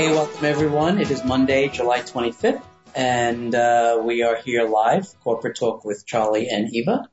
[0.00, 0.98] Hey, welcome everyone.
[0.98, 2.62] It is Monday, July 25th,
[2.94, 7.06] and uh, we are here live, Corporate Talk with Charlie and Eva.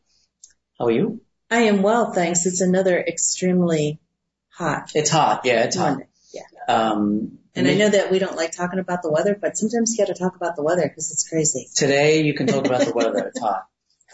[0.79, 1.19] How are you?
[1.51, 2.45] I am well, thanks.
[2.45, 3.99] It's another extremely
[4.47, 4.91] hot.
[4.95, 5.97] It's hot, yeah, it's hot.
[5.97, 6.07] Monday.
[6.33, 6.43] Yeah.
[6.69, 10.05] Um, and I know that we don't like talking about the weather, but sometimes you
[10.05, 11.67] got to talk about the weather because it's crazy.
[11.75, 13.27] Today you can talk about the weather.
[13.27, 13.65] It's hot.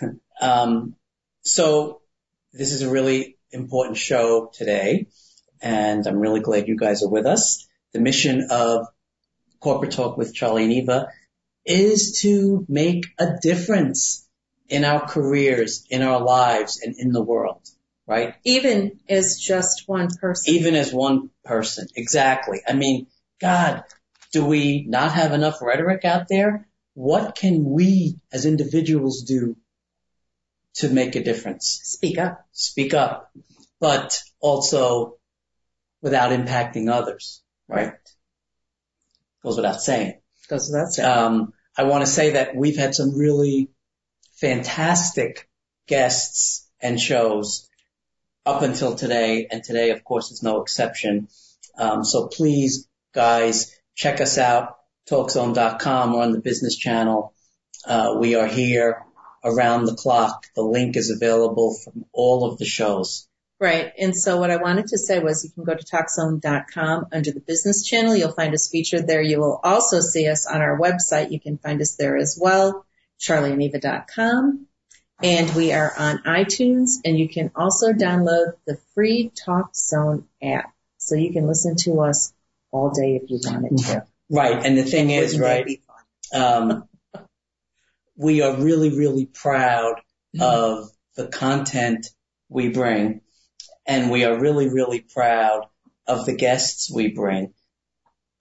[0.42, 0.96] Um,
[1.44, 2.02] so
[2.54, 5.10] this is a really important show today,
[5.62, 8.88] and I'm really glad you guys are with us the mission of
[9.60, 11.08] Corporate Talk with Charlie and Eva
[11.66, 14.28] is to make a difference
[14.68, 17.62] in our careers, in our lives, and in the world,
[18.08, 18.36] right?
[18.44, 20.56] Even as just one person.
[20.56, 21.88] Even as one person.
[21.96, 22.62] Exactly.
[22.68, 23.08] I mean,
[23.40, 23.84] God,
[24.34, 26.68] do we not have enough rhetoric out there?
[26.96, 29.56] What can we as individuals do
[30.76, 31.80] to make a difference?
[31.84, 32.46] Speak up.
[32.52, 33.32] Speak up.
[33.80, 35.18] But also
[36.02, 37.94] without impacting others right?
[39.44, 40.20] Goes without saying.
[40.48, 41.10] Goes without saying.
[41.10, 43.70] Um, I want to say that we've had some really
[44.34, 45.50] fantastic
[45.88, 47.70] guests and shows
[48.46, 51.28] up until today, and today, of course, is no exception.
[51.78, 54.78] Um, so please, guys, check us out,
[55.10, 56.14] talkzone.com.
[56.14, 57.34] We're on the business channel.
[57.86, 59.04] Uh, we are here
[59.44, 60.46] around the clock.
[60.56, 63.28] The link is available from all of the shows.
[63.64, 63.94] Right.
[63.98, 67.40] And so what I wanted to say was you can go to talkzone.com under the
[67.40, 68.14] business channel.
[68.14, 69.22] You'll find us featured there.
[69.22, 71.32] You will also see us on our website.
[71.32, 72.86] You can find us there as well,
[73.22, 74.68] charlieandeva.com.
[75.24, 80.74] And we are on iTunes and you can also download the free Talk Zone app.
[80.98, 82.34] So you can listen to us
[82.70, 84.06] all day if you wanted to.
[84.30, 84.62] Right.
[84.62, 85.82] And the thing is, right,
[86.34, 86.84] um,
[88.18, 90.02] we are really, really proud
[90.36, 90.42] mm-hmm.
[90.42, 92.08] of the content
[92.50, 93.22] we bring
[93.86, 95.66] and we are really, really proud
[96.08, 97.54] of the guests we bring,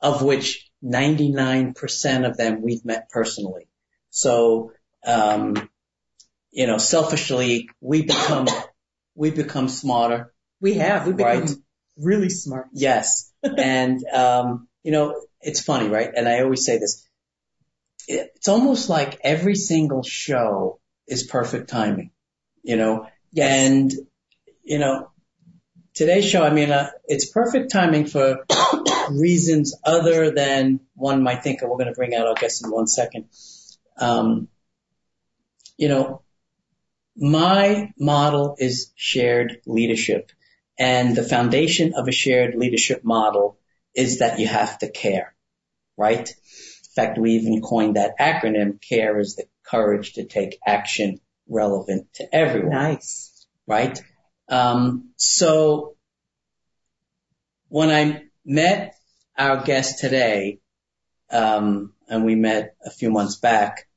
[0.00, 3.68] of which 99% of them we've met personally.
[4.10, 4.72] So,
[5.04, 5.68] um,
[6.50, 8.46] you know, selfishly, we become,
[9.14, 10.32] we become smarter.
[10.60, 11.06] We have.
[11.06, 11.50] We become right?
[11.96, 12.68] really smart.
[12.72, 13.32] Yes.
[13.42, 16.10] and, um, you know, it's funny, right?
[16.14, 17.06] And I always say this.
[18.08, 22.10] It's almost like every single show is perfect timing,
[22.62, 23.70] you know, yes.
[23.70, 23.92] and,
[24.64, 25.11] you know,
[25.94, 28.44] today's show, I mean, uh, it's perfect timing for
[29.10, 32.70] reasons other than one might think, and we're going to bring out our guest in
[32.70, 33.26] one second.
[33.98, 34.48] Um,
[35.76, 36.22] you know,
[37.16, 40.32] my model is shared leadership
[40.78, 43.58] and the foundation of a shared leadership model
[43.94, 45.34] is that you have to care,
[45.96, 46.28] right?
[46.28, 52.12] In fact, we even coined that acronym, CARE is the courage to take action relevant
[52.14, 52.70] to everyone.
[52.70, 53.46] Nice.
[53.66, 54.02] Right?
[54.52, 55.96] Um, so
[57.68, 58.94] when I met
[59.36, 60.60] our guest today,
[61.30, 63.88] um, and we met a few months back,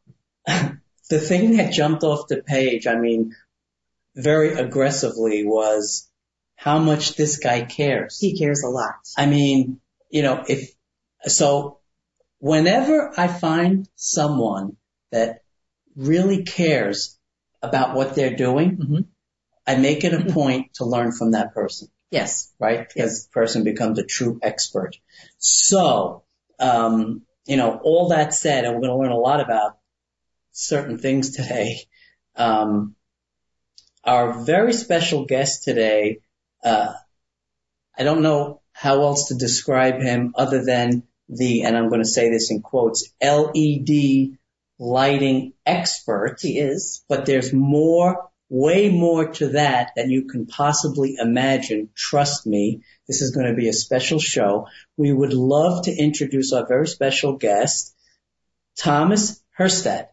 [0.46, 3.34] the thing that jumped off the page, I mean,
[4.14, 6.08] very aggressively was
[6.54, 8.20] how much this guy cares.
[8.20, 8.94] He cares a lot.
[9.16, 9.80] I mean,
[10.10, 10.70] you know, if,
[11.24, 11.80] so
[12.38, 14.76] whenever I find someone
[15.10, 15.42] that
[15.96, 17.18] really cares
[17.60, 19.00] about what they're doing, mm-hmm.
[19.68, 20.32] I make it a mm-hmm.
[20.32, 21.88] point to learn from that person.
[22.10, 22.50] Yes.
[22.58, 22.88] Right?
[22.88, 24.96] Because the person becomes a true expert.
[25.36, 26.24] So,
[26.58, 29.76] um, you know, all that said, and we're going to learn a lot about
[30.52, 31.80] certain things today.
[32.34, 32.96] Um,
[34.04, 36.20] our very special guest today,
[36.64, 36.94] uh,
[37.96, 42.08] I don't know how else to describe him other than the, and I'm going to
[42.08, 44.38] say this in quotes, LED
[44.78, 46.38] lighting expert.
[46.40, 47.04] He is.
[47.06, 51.90] But there's more way more to that than you can possibly imagine.
[51.94, 54.68] Trust me, this is going to be a special show.
[54.96, 57.94] We would love to introduce our very special guest,
[58.76, 60.08] Thomas Herstad.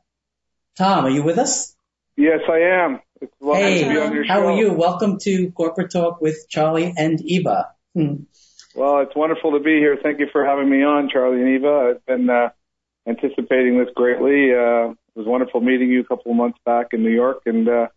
[0.78, 1.76] Tom, are you with us?
[2.18, 3.02] Yes, I am.
[3.22, 4.74] It's hey, how are you?
[4.74, 7.70] Welcome to Corporate Talk with Charlie and Eva.
[7.94, 8.24] Hmm.
[8.76, 9.98] Well, it's wonderful to be here.
[10.02, 11.96] Thank you for having me on, Charlie and Eva.
[11.96, 12.50] I've been uh,
[13.08, 14.52] anticipating this greatly.
[14.52, 17.70] Uh, it was wonderful meeting you a couple of months back in New York, and
[17.70, 17.88] uh,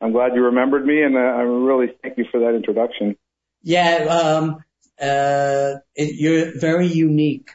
[0.00, 3.16] I'm glad you remembered me, and uh, I really thank you for that introduction.
[3.62, 4.64] Yeah, um,
[5.00, 7.50] uh, it, you're very unique,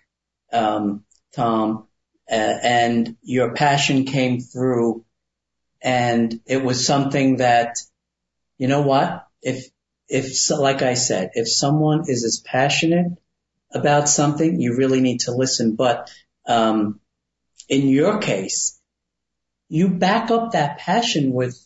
[0.51, 1.03] um,
[1.35, 1.87] Tom,
[2.29, 5.05] uh, and your passion came through
[5.81, 7.77] and it was something that,
[8.57, 9.27] you know what?
[9.41, 9.65] If,
[10.07, 13.17] if, like I said, if someone is as passionate
[13.71, 15.75] about something, you really need to listen.
[15.75, 16.11] But,
[16.45, 16.99] um,
[17.69, 18.79] in your case,
[19.69, 21.57] you back up that passion with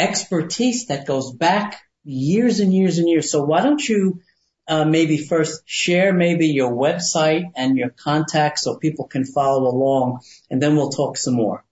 [0.00, 3.30] expertise that goes back years and years and years.
[3.30, 4.20] So why don't you
[4.66, 10.20] uh, maybe first share maybe your website and your contacts so people can follow along,
[10.48, 11.64] and then we'll talk some more.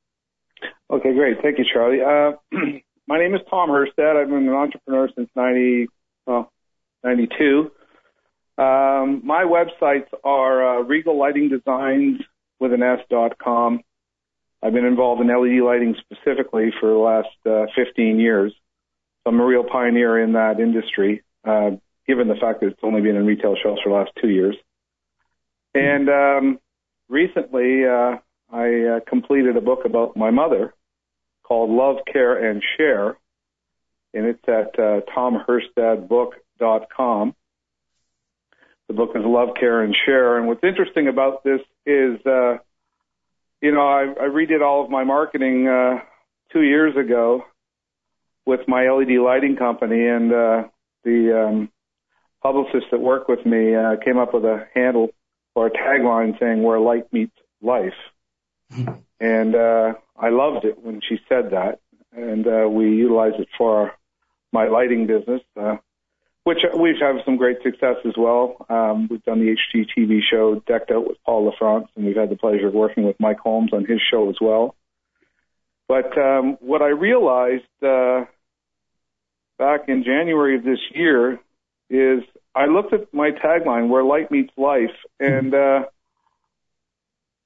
[0.90, 1.36] Okay, great.
[1.42, 2.00] Thank you, Charlie.
[2.00, 2.36] Uh,
[3.06, 4.16] my name is Tom Herstad.
[4.16, 5.86] I've been an entrepreneur since 90,
[6.26, 6.50] well,
[7.04, 7.70] 92.
[8.58, 12.20] Um, my websites are uh, Regal Lighting Designs
[12.58, 13.80] with an S dot com.
[14.62, 18.52] I've been involved in LED lighting specifically for the last uh, 15 years.
[19.22, 21.70] So I'm a real pioneer in that industry, uh,
[22.06, 24.56] given the fact that it's only been in retail shelves for the last two years.
[25.74, 26.58] And um,
[27.08, 28.16] recently, uh,
[28.50, 30.74] I uh, completed a book about my mother
[31.42, 33.16] called Love, Care, and Share,
[34.12, 37.34] and it's at uh, tomherstadbook.com.
[38.88, 40.38] The book is Love, Care, and Share.
[40.38, 42.58] And what's interesting about this is, uh,
[43.60, 46.00] you know, I, I redid all of my marketing uh,
[46.52, 47.44] two years ago
[48.46, 50.64] with my LED lighting company, and uh,
[51.04, 51.70] the um,
[52.42, 55.08] publicists that work with me uh, came up with a handle
[55.54, 57.98] or a tagline saying "Where light meets life,"
[59.20, 61.80] and uh, I loved it when she said that,
[62.12, 63.92] and uh, we utilized it for
[64.52, 65.42] my lighting business.
[65.60, 65.76] Uh,
[66.48, 68.64] which we've had some great success as well.
[68.70, 72.36] Um, we've done the HGTV show Decked Out with Paul LaFrance, and we've had the
[72.36, 74.74] pleasure of working with Mike Holmes on his show as well.
[75.88, 78.24] But um, what I realized uh,
[79.58, 81.38] back in January of this year
[81.90, 82.22] is
[82.54, 85.84] I looked at my tagline, Where Light Meets Life, and uh,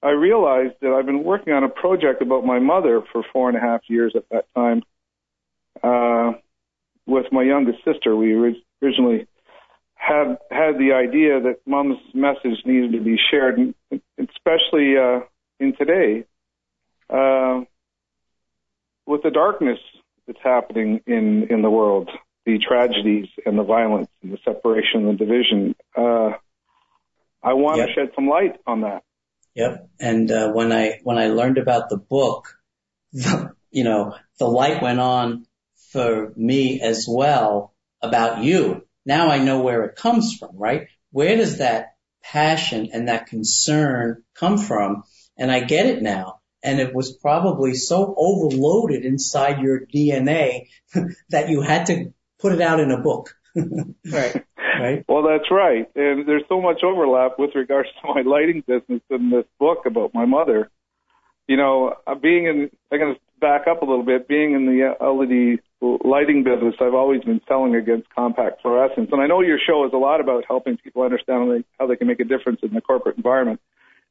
[0.00, 3.58] I realized that I've been working on a project about my mother for four and
[3.58, 4.84] a half years at that time.
[5.82, 6.38] Uh,
[7.04, 9.26] with my youngest sister, we originally
[10.02, 13.56] had had the idea that mom's message needed to be shared,
[14.18, 15.20] especially uh,
[15.60, 16.24] in today,
[17.08, 17.60] uh,
[19.06, 19.78] with the darkness
[20.26, 22.10] that's happening in in the world,
[22.44, 25.76] the tragedies and the violence and the separation and the division.
[25.96, 26.32] Uh,
[27.44, 27.88] I want yep.
[27.88, 29.02] to shed some light on that.
[29.54, 29.88] Yep.
[30.00, 32.48] And uh, when I when I learned about the book,
[33.12, 35.46] you know, the light went on
[35.92, 37.71] for me as well
[38.02, 40.88] about you now I know where it comes from, right?
[41.10, 45.02] Where does that passion and that concern come from?
[45.36, 46.40] And I get it now.
[46.62, 50.68] And it was probably so overloaded inside your DNA
[51.30, 53.34] that you had to put it out in a book.
[53.56, 54.44] right.
[54.80, 55.04] Right.
[55.08, 55.88] Well, that's right.
[55.94, 60.14] And there's so much overlap with regards to my lighting business in this book about
[60.14, 60.70] my mother.
[61.48, 64.66] You know, uh, being in, I'm going to back up a little bit, being in
[64.66, 69.12] the LED lighting business, I've always been selling against compact fluorescents.
[69.12, 71.86] And I know your show is a lot about helping people understand how they, how
[71.88, 73.60] they can make a difference in the corporate environment.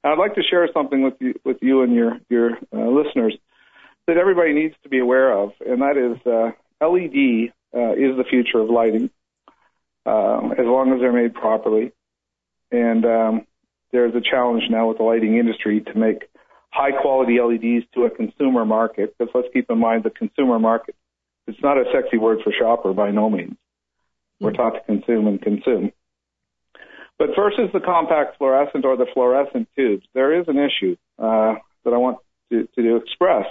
[0.03, 3.37] And I'd like to share something with you, with you and your, your uh, listeners
[4.07, 6.51] that everybody needs to be aware of, and that is uh,
[6.85, 9.09] LED uh, is the future of lighting,
[10.05, 11.93] uh, as long as they're made properly.
[12.71, 13.47] And um,
[13.91, 16.27] there's a challenge now with the lighting industry to make
[16.71, 20.95] high quality LEDs to a consumer market, because let's keep in mind the consumer market
[21.47, 23.55] it's not a sexy word for shopper by no means.
[24.39, 25.91] We're taught to consume and consume.
[27.19, 31.55] But versus the compact fluorescent or the fluorescent tubes, there is an issue uh,
[31.85, 32.17] that I want
[32.51, 33.45] to, to express.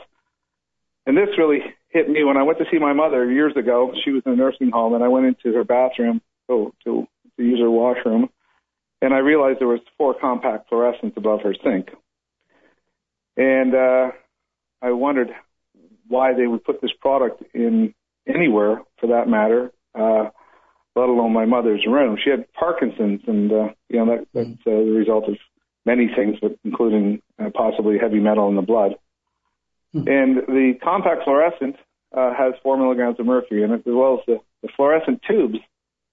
[1.07, 3.93] And this really hit me when I went to see my mother years ago.
[4.05, 7.07] She was in a nursing home, and I went into her bathroom to, to,
[7.37, 8.29] to use her washroom,
[9.01, 11.91] and I realized there was four compact fluorescents above her sink.
[13.37, 14.11] And uh,
[14.83, 15.31] I wondered
[16.11, 17.95] why they would put this product in
[18.27, 20.29] anywhere for that matter, uh,
[20.97, 22.19] let alone my mother's room.
[22.23, 25.37] She had Parkinson's, and uh, you know that, that's uh, the result of
[25.87, 28.97] many things, but including uh, possibly heavy metal in the blood.
[29.93, 30.09] Hmm.
[30.09, 31.77] And the compact fluorescent
[32.17, 35.59] uh, has four milligrams of mercury in it, as well as the, the fluorescent tubes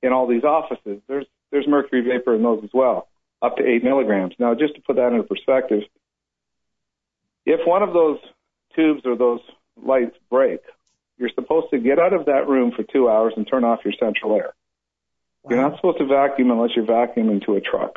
[0.02, 1.02] in all these offices.
[1.08, 3.08] There's there's mercury vapor in those as well,
[3.42, 4.36] up to eight milligrams.
[4.38, 5.84] Now, just to put that into perspective,
[7.46, 8.20] if one of those
[8.76, 9.40] tubes or those
[9.82, 10.60] lights break,
[11.18, 13.94] you're supposed to get out of that room for two hours and turn off your
[14.00, 14.54] central air.
[15.44, 15.50] Wow.
[15.52, 17.96] You're not supposed to vacuum unless you're vacuuming to a truck.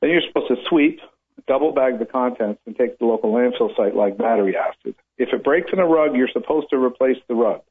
[0.00, 1.00] Then you're supposed to sweep,
[1.46, 4.94] double bag the contents, and take to the local landfill site like battery acid.
[5.16, 7.62] If it breaks in a rug, you're supposed to replace the rug.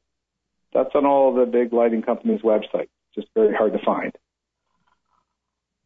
[0.74, 2.90] That's on all the big lighting companies' websites.
[3.14, 4.12] Just very hard to find.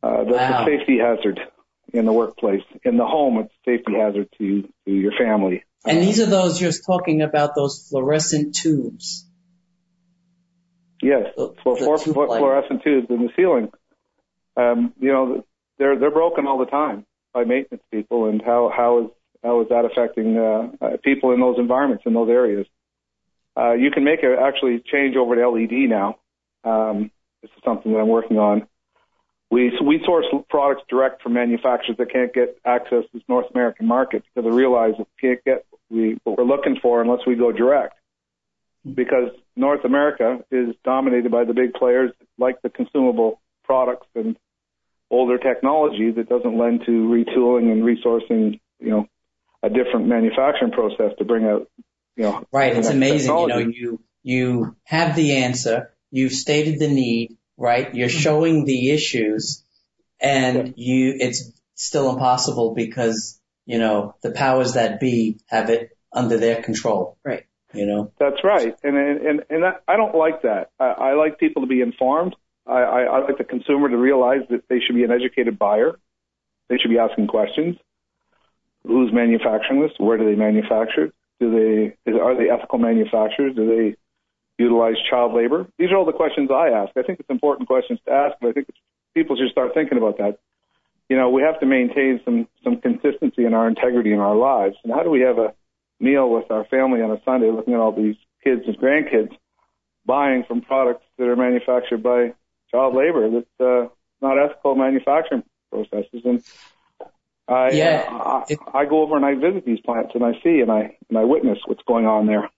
[0.02, 0.62] Uh, that's Wow.
[0.62, 1.40] a safety hazard
[1.92, 2.64] in the workplace.
[2.82, 5.62] In the home, it's a safety hazard to, to your family.
[5.84, 9.26] And these are those you're talking about those fluorescent tubes.
[11.02, 13.72] Yes, The- the tube fluorescent tubes in the ceiling.
[14.56, 15.44] Um, you know,
[15.78, 19.10] they're they're broken all the time by maintenance people, and how how is
[19.42, 22.66] how is that affecting uh, uh, people in those environments in those areas?
[23.56, 26.18] Uh, you can make a actually change over to LED now.
[26.64, 27.10] Um,
[27.42, 28.68] this is something that I'm working on.
[29.50, 33.86] We we source products direct from manufacturers that can't get access to this North American
[33.86, 37.36] market because they realize that we can't get we, what we're looking for unless we
[37.36, 37.94] go direct
[38.84, 44.36] because North America is dominated by the big players like the consumable products and
[45.10, 49.06] older technology that doesn't lend to retooling and resourcing, you know,
[49.62, 51.68] a different manufacturing process to bring out,
[52.16, 52.76] you know, Right.
[52.76, 53.36] It's amazing.
[53.38, 55.92] You know, you, you have the answer.
[56.10, 57.94] You've stated the need, right?
[57.94, 59.64] You're showing the issues
[60.20, 66.36] and you, it's still impossible because, you know, the powers that be have it under
[66.38, 67.18] their control.
[67.24, 67.46] Right.
[67.74, 70.70] You know, That's right, and and and that, I don't like that.
[70.78, 72.36] I, I like people to be informed.
[72.66, 75.98] I, I, I like the consumer to realize that they should be an educated buyer.
[76.68, 77.76] They should be asking questions.
[78.86, 79.92] Who's manufacturing this?
[79.96, 81.12] Where do they manufacture?
[81.40, 83.56] Do they is, are they ethical manufacturers?
[83.56, 83.96] Do they
[84.62, 85.66] utilize child labor?
[85.78, 86.92] These are all the questions I ask.
[86.96, 88.78] I think it's important questions to ask, but I think it's,
[89.14, 90.38] people should start thinking about that.
[91.08, 94.76] You know, we have to maintain some some consistency in our integrity in our lives.
[94.84, 95.54] And how do we have a
[96.00, 99.30] meal with our family on a Sunday, looking at all these kids and grandkids
[100.04, 102.32] buying from products that are manufactured by
[102.70, 103.88] child labor that's uh,
[104.20, 106.22] not ethical manufacturing processes.
[106.24, 106.42] And
[107.46, 110.60] I, Yeah, I, it- I go over and I visit these plants and I see
[110.60, 112.48] and I and I witness what's going on there.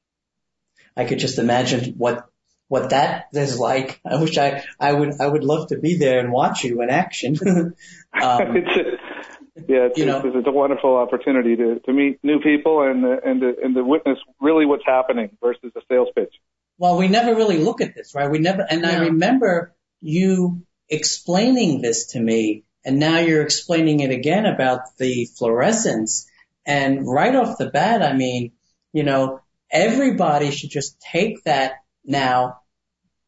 [0.96, 2.26] I could just imagine what,
[2.68, 4.00] what that is like.
[4.10, 6.90] I wish I, I would, I would love to be there and watch you in
[6.90, 7.36] action.
[7.46, 7.74] um,
[8.12, 12.40] it's a, yeah, it's, You know- it's, it's a wonderful opportunity to, to meet new
[12.40, 16.34] people and uh, and to, and to witness really what's happening versus a sales pitch.
[16.76, 18.28] Well, we never really look at this, right?
[18.28, 24.10] We never, and I remember you explaining this to me, and now you're explaining it
[24.10, 26.26] again about the fluorescence.
[26.66, 28.52] And right off the bat, I mean,
[28.92, 29.40] you know,
[29.70, 32.60] everybody should just take that now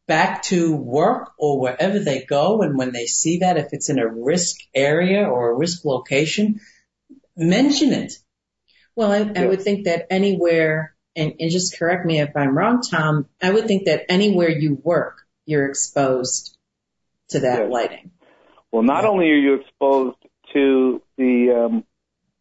[0.07, 2.63] back to work or wherever they go.
[2.63, 6.61] And when they see that, if it's in a risk area or a risk location,
[7.37, 8.13] mention it.
[8.95, 12.81] Well, I, I would think that anywhere, and, and just correct me if I'm wrong,
[12.81, 16.57] Tom, I would think that anywhere you work, you're exposed
[17.31, 17.71] to that Yes.
[17.71, 18.11] lighting.
[18.73, 19.11] Well, not Yeah.
[19.11, 20.17] only are you exposed
[20.55, 21.85] to the, um,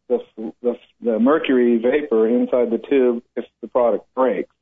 [0.08, 0.18] the
[0.62, 4.54] the the mercury vapor inside the tube if the product breaks,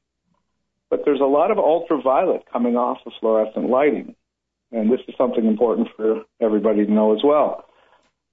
[0.95, 4.15] but there's a lot of ultraviolet coming off of fluorescent lighting,
[4.71, 7.65] and this is something important for everybody to know as well.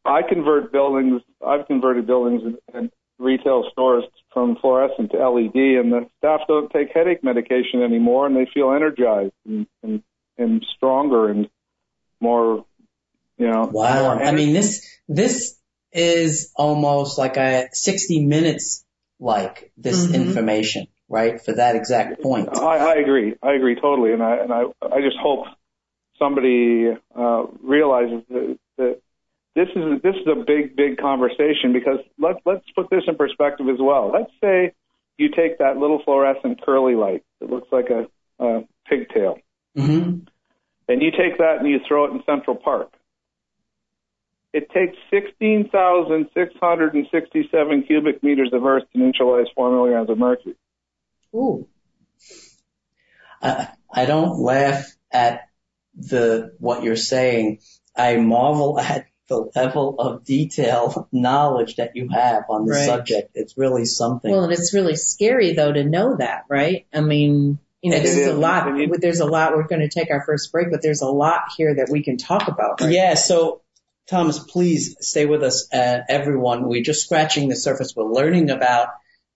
[0.05, 1.23] I convert buildings.
[1.45, 6.71] I've converted buildings and, and retail stores from fluorescent to LED, and the staff don't
[6.71, 10.03] take headache medication anymore, and they feel energized and and,
[10.37, 11.49] and stronger and
[12.19, 12.63] more
[13.39, 14.19] you know, Wow.
[14.19, 15.57] I mean, this, this
[15.91, 18.85] is almost like a 60 minutes
[19.19, 20.13] like this Mhm.
[20.13, 21.41] information, right?
[21.41, 22.49] For that exact point.
[22.51, 23.35] I, I agree.
[23.43, 25.45] I agree totally, and I and I I just hope
[26.17, 28.99] somebody uh, realizes that, that
[29.55, 33.69] this is this is a big big conversation because let's let's put this in perspective
[33.69, 34.11] as well.
[34.11, 34.73] Let's say
[35.17, 38.07] you take that little fluorescent curly light that looks like a,
[38.43, 39.37] a pigtail,
[39.75, 40.19] hmm
[40.87, 42.91] and you take that and you throw it in Central Park.
[44.51, 50.55] It takes 16,667 cubic meters of earth to neutralize 4 milligrams of mercury.
[51.33, 51.67] Ooh.
[53.41, 55.41] I, I don't laugh at
[55.95, 57.59] the, what you're saying.
[57.95, 62.85] I marvel at the level of detail knowledge that you have on the Right.
[62.85, 63.31] subject.
[63.33, 64.29] It's really something.
[64.31, 66.85] Well, and it's really scary though to know that, right?
[66.93, 68.67] I mean, you know, It this is a lot.
[68.67, 69.55] And you- There's a lot.
[69.55, 72.17] We're going to take our first break, but there's a lot here that we can
[72.17, 72.81] talk about.
[72.81, 72.91] Right?
[72.91, 73.61] Yeah, so
[74.07, 76.67] Thomas, please stay with us, uh, everyone.
[76.67, 77.93] We're just scratching the surface.
[77.95, 78.89] We're learning about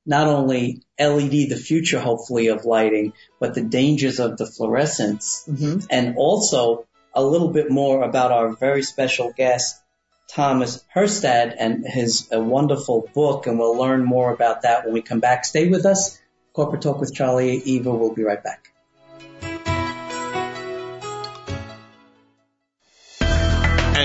[0.06, 5.80] not only LED, the future hopefully of lighting, but the dangers of the fluorescence hmm
[5.90, 9.82] and also a little bit more about our very special guest,
[10.28, 13.48] Thomas Herstad and his uh, wonderful book.
[13.48, 15.46] And we'll learn more about that when we come back.
[15.46, 16.20] Stay with us.
[16.54, 17.92] Corporate Talk with Charlie Eva.
[17.92, 18.75] We'll be right back.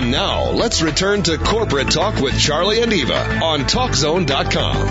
[0.01, 4.87] And now, let's return to Corporate Talk with Charlie and Eva on TalkZone.com.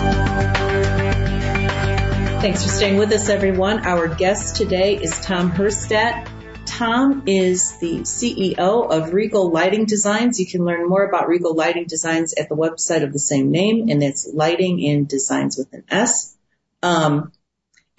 [2.40, 3.84] Thanks for staying with us, everyone.
[3.84, 6.28] Our guest today is Tom Herstad.
[6.64, 10.38] Tom is the CEO of Regal Lighting Designs.
[10.38, 13.88] You can learn more about Regal Lighting Designs at the website of the same name,
[13.88, 16.36] and it's Lighting in Designs with an S.
[16.84, 17.32] Um,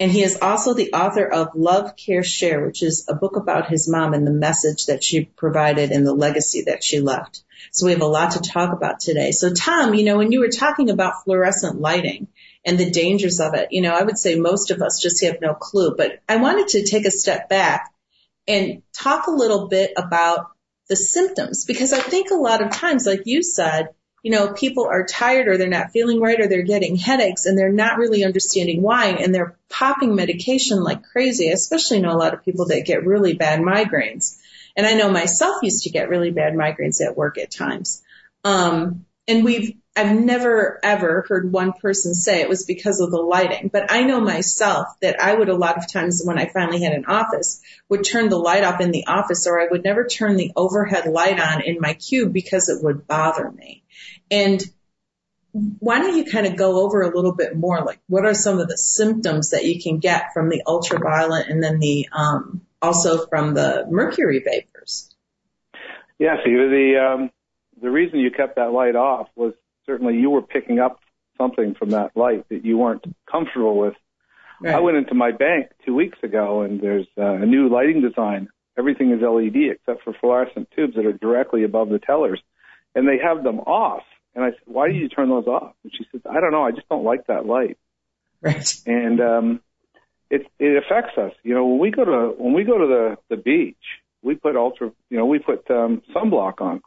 [0.02, 3.70] and he is also the author of Love, Care, Share, which is a book about
[3.70, 7.42] his mom and the message that she provided and the legacy that she left.
[7.70, 9.30] So we have a lot to talk about today.
[9.30, 12.28] So Tom, you know, when you were talking about fluorescent lighting,
[12.64, 13.68] and the dangers of it.
[13.70, 16.68] You know, I would say most of us just have no clue, but I wanted
[16.68, 17.92] to take a step back
[18.46, 20.46] and talk a little bit about
[20.88, 23.88] the symptoms because I think a lot of times, like you said,
[24.22, 27.58] you know, people are tired or they're not feeling right or they're getting headaches and
[27.58, 31.50] they're not really understanding why and they're popping medication like crazy.
[31.50, 34.38] I especially know a lot of people that get really bad migraines.
[34.76, 38.02] And I know myself used to get really bad migraines at work at times.
[38.44, 43.20] Um, and we've I've never ever heard one person say it was because of the
[43.20, 46.82] lighting, but I know myself that I would a lot of times when I finally
[46.82, 47.60] had an office
[47.90, 51.06] would turn the light off in the office or I would never turn the overhead
[51.06, 53.84] light on in my cube because it would bother me.
[54.30, 54.64] And
[55.52, 58.58] why don't you kind of go over a little bit more like what are some
[58.58, 63.26] of the symptoms that you can get from the ultraviolet and then the um also
[63.26, 65.14] from the mercury vapors?
[66.18, 67.30] Yeah, see the um
[67.82, 69.52] the reason you kept that light off was
[69.84, 71.00] certainly you were picking up
[71.36, 73.94] something from that light that you weren't comfortable with.
[74.60, 74.76] Right.
[74.76, 78.48] I went into my bank two weeks ago and there's uh, a new lighting design.
[78.78, 82.40] Everything is LED except for fluorescent tubes that are directly above the tellers.
[82.94, 84.04] And they have them off.
[84.34, 85.74] And I said, why do you turn those off?
[85.82, 86.62] And she says, I don't know.
[86.62, 87.76] I just don't like that light.
[88.40, 88.74] Right.
[88.86, 89.60] And, um,
[90.30, 91.32] it, it affects us.
[91.42, 93.76] You know, when we go to, when we go to the, the beach,
[94.22, 96.80] we put ultra, you know, we put, um, sunblock on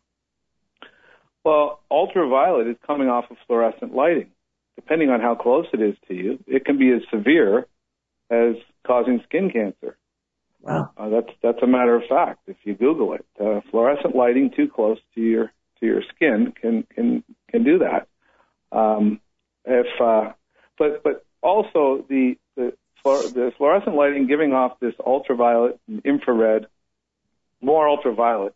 [1.45, 4.31] well, ultraviolet is coming off of fluorescent lighting.
[4.75, 7.67] Depending on how close it is to you, it can be as severe
[8.29, 9.95] as causing skin cancer.
[10.61, 10.89] Wow.
[10.97, 12.39] Uh, that's that's a matter of fact.
[12.47, 16.87] If you Google it, uh, fluorescent lighting too close to your to your skin can
[16.93, 18.07] can can do that.
[18.75, 19.21] Um,
[19.63, 20.33] if uh,
[20.79, 26.65] but but also the the, the fluorescent lighting giving off this ultraviolet and infrared,
[27.61, 28.55] more ultraviolet.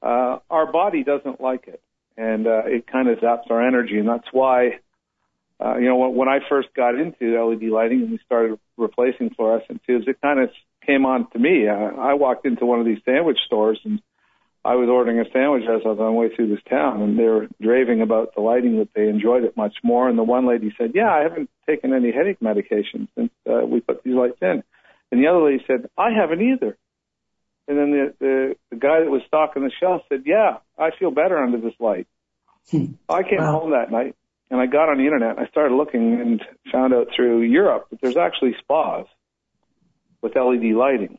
[0.00, 1.82] Uh, our body doesn't like it
[2.16, 4.80] and uh, it kind of zaps our energy, and that's why.
[5.64, 9.30] Uh, you know, when, when I first got into LED lighting and we started replacing
[9.30, 10.50] fluorescent tubes, it kind of
[10.84, 11.68] came on to me.
[11.68, 14.02] I, I walked into one of these sandwich stores and
[14.64, 17.18] I was ordering a sandwich as I was on my way through this town, and
[17.18, 20.08] they were raving about the lighting that they enjoyed it much more.
[20.08, 23.80] And the one lady said, "Yeah, I haven't taken any headache medication since uh, we
[23.80, 24.62] put these lights in."
[25.12, 26.78] And the other lady said, "I haven't either."
[27.66, 31.10] And then the, the, the guy that was stocking the shelf said, yeah, I feel
[31.10, 32.06] better under this light.
[32.70, 32.92] Hmm.
[33.08, 33.60] I came wow.
[33.60, 34.16] home that night
[34.50, 37.88] and I got on the internet and I started looking and found out through Europe
[37.90, 39.06] that there's actually spas
[40.22, 41.18] with LED lighting.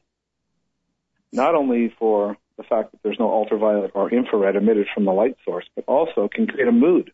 [1.31, 5.36] Not only for the fact that there's no ultraviolet or infrared emitted from the light
[5.43, 7.12] source, but also can create a mood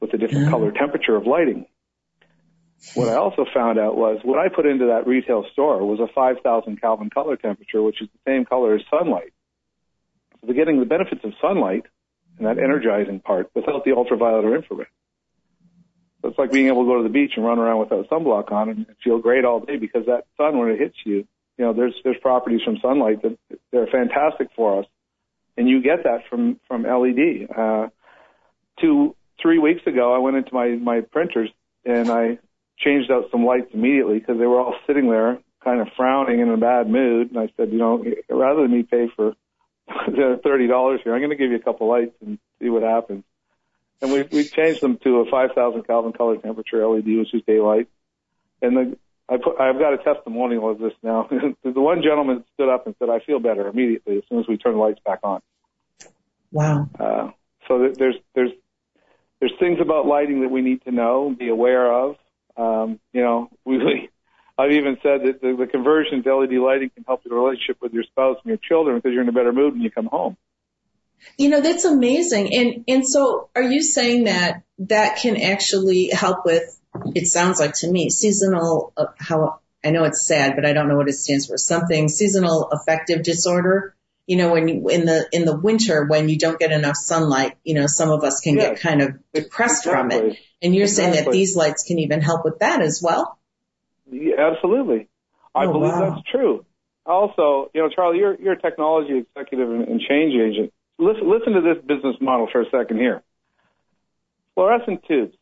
[0.00, 0.50] with a different yeah.
[0.50, 1.66] color temperature of lighting.
[2.94, 6.10] What I also found out was what I put into that retail store was a
[6.12, 9.32] 5,000 Kelvin color temperature, which is the same color as sunlight.
[10.40, 11.84] So they're getting the benefits of sunlight
[12.38, 14.88] and that energizing part without the ultraviolet or infrared.
[16.22, 18.50] So it's like being able to go to the beach and run around without sunblock
[18.50, 21.26] on and feel great all day because that sun, when it hits you,
[21.58, 23.38] you know, there's, there's properties from sunlight that
[23.70, 24.86] they're fantastic for us.
[25.56, 27.48] And you get that from, from LED.
[27.54, 27.88] Uh,
[28.80, 31.50] two, three weeks ago, I went into my, my printers
[31.84, 32.38] and I
[32.80, 36.48] changed out some lights immediately because they were all sitting there kind of frowning in
[36.50, 37.30] a bad mood.
[37.30, 39.34] And I said, you know, rather than me pay for
[40.06, 42.82] the thirty dollars here, I'm going to give you a couple lights and see what
[42.82, 43.24] happens.
[44.00, 47.88] And we we changed them to a 5,000 Kelvin color temperature LED, which is daylight.
[48.62, 51.28] And the I put I've got a testimonial of this now.
[51.62, 54.56] the one gentleman stood up and said, "I feel better immediately as soon as we
[54.56, 55.40] turn the lights back on."
[56.50, 56.88] Wow.
[56.98, 57.30] Uh,
[57.68, 58.50] so there's there's
[59.38, 62.16] there's things about lighting that we need to know, and be aware of,
[62.60, 64.08] um, you know, we,
[64.58, 67.92] I've even said that the, the conversion to LED lighting can help your relationship with
[67.92, 70.36] your spouse and your children because you're in a better mood when you come home.
[71.36, 72.54] You know, that's amazing.
[72.54, 76.64] And, and so are you saying that that can actually help with,
[77.14, 80.88] it sounds like to me, seasonal, uh, how, I know it's sad, but I don't
[80.88, 81.56] know what it stands for.
[81.56, 83.94] Something seasonal affective disorder.
[84.26, 87.56] You know, when you, in the, in the winter, when you don't get enough sunlight,
[87.64, 90.18] you know, some of us can yes, get kind of depressed exactly.
[90.18, 90.38] from it.
[90.62, 91.12] And you're exactly.
[91.14, 93.38] saying that these lights can even help with that as well?
[94.10, 95.08] Yeah, absolutely.
[95.54, 96.10] I oh, believe wow.
[96.10, 96.64] that's true.
[97.06, 100.72] Also, you know, Charlie, you're, you're a technology executive and, and change agent.
[100.98, 103.22] Listen, listen to this business model for a second here.
[104.54, 105.34] Fluorescent tubes.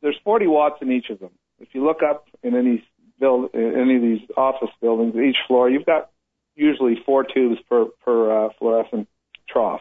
[0.00, 1.30] There's 40 watts in each of them.
[1.60, 2.82] if you look up in any
[3.20, 6.10] build in any of these office buildings, each floor you've got
[6.54, 9.08] usually four tubes per per uh, fluorescent
[9.48, 9.80] trough.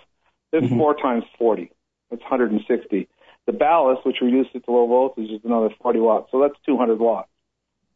[0.51, 0.77] This mm-hmm.
[0.77, 1.71] four times 40.
[2.09, 3.07] That's 160.
[3.45, 6.31] The ballast, which reduces it to low voltage, is another 40 watts.
[6.31, 7.29] So that's 200 watts.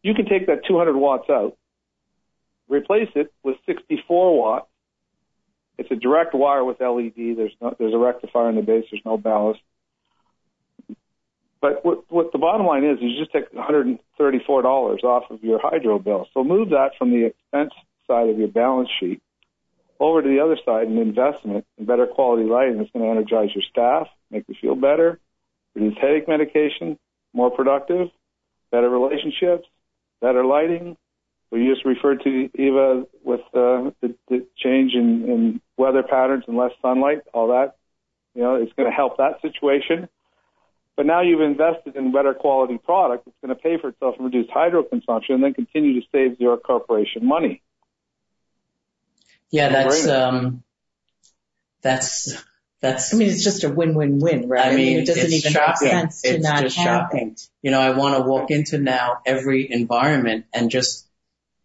[0.01, 1.57] You can take that 200 watts out,
[2.69, 4.67] replace it with 64 watts.
[5.77, 7.37] It's a direct wire with LED.
[7.37, 8.85] There's no, there's a rectifier in the base.
[8.89, 9.59] There's no ballast.
[11.59, 15.59] But what, what the bottom line is, is you just take $134 off of your
[15.61, 16.27] hydro bill.
[16.33, 17.73] So move that from the expense
[18.07, 19.21] side of your balance sheet
[19.99, 23.55] over to the other side, an investment in better quality lighting that's going to energize
[23.55, 25.19] your staff, make you feel better,
[25.73, 26.99] reduce headache medication,
[27.33, 28.09] more productive,
[28.71, 29.67] better relationships,
[30.21, 30.97] better lighting.
[31.51, 36.57] We just referred to Eva with uh, the, the change in, in weather patterns and
[36.57, 37.75] less sunlight, all that.
[38.33, 40.09] You know, it's going to help that situation.
[40.97, 43.27] But now you've invested in better quality product.
[43.27, 46.39] It's going to pay for itself and reduce hydro consumption and then continue to save
[46.39, 47.61] your corporation money.
[49.55, 50.63] Yeah, that's um,
[51.81, 52.43] that's
[52.81, 53.13] that's.
[53.13, 54.73] I mean, it's just a win-win-win, right?
[54.73, 55.87] I mean, it doesn't even shocking.
[55.87, 57.31] make sense to it's not just have shocking.
[57.31, 57.47] it.
[57.61, 61.07] You know, I want to walk into now every environment and just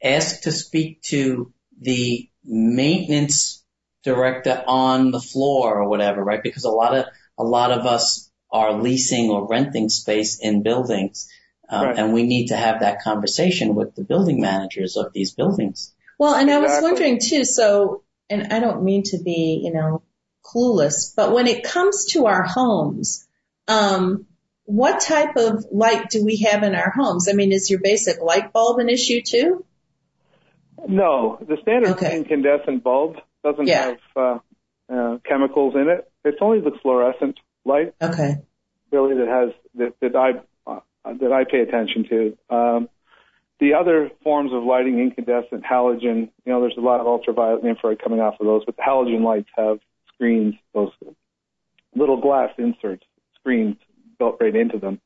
[0.02, 3.64] ask to speak to the maintenance
[4.04, 6.42] director on the floor or whatever, right?
[6.42, 7.06] Because a lot of
[7.38, 11.28] a lot of us are leasing or renting space in buildings,
[11.68, 11.98] um, Right.
[11.98, 15.92] and we need to have that conversation with the building managers of these buildings.
[16.20, 20.02] Well, and I was wondering too, so, and I don't mean to be, you know,
[20.44, 23.26] clueless, but when it comes to our homes,
[23.66, 24.26] um,
[24.64, 27.26] what type of light do we have in our homes?
[27.26, 29.64] I mean, is your basic light bulb an issue too?
[30.86, 32.14] No, the standard Okay.
[32.14, 33.86] incandescent bulb doesn't Yeah.
[33.86, 34.38] have uh,
[34.92, 36.12] uh, chemicals in it.
[36.26, 38.36] It's only the fluorescent light Okay.
[38.92, 40.80] really that has that, that I uh,
[41.18, 42.54] that I pay attention to.
[42.54, 42.88] Um,
[43.60, 47.70] the other forms of lighting, incandescent, halogen, you know, there's a lot of ultraviolet and
[47.70, 49.78] infrared coming off of those, but the halogen lights have
[50.14, 50.90] screens, those
[51.94, 53.04] little glass inserts,
[53.38, 53.76] screens
[54.18, 55.00] built right into them.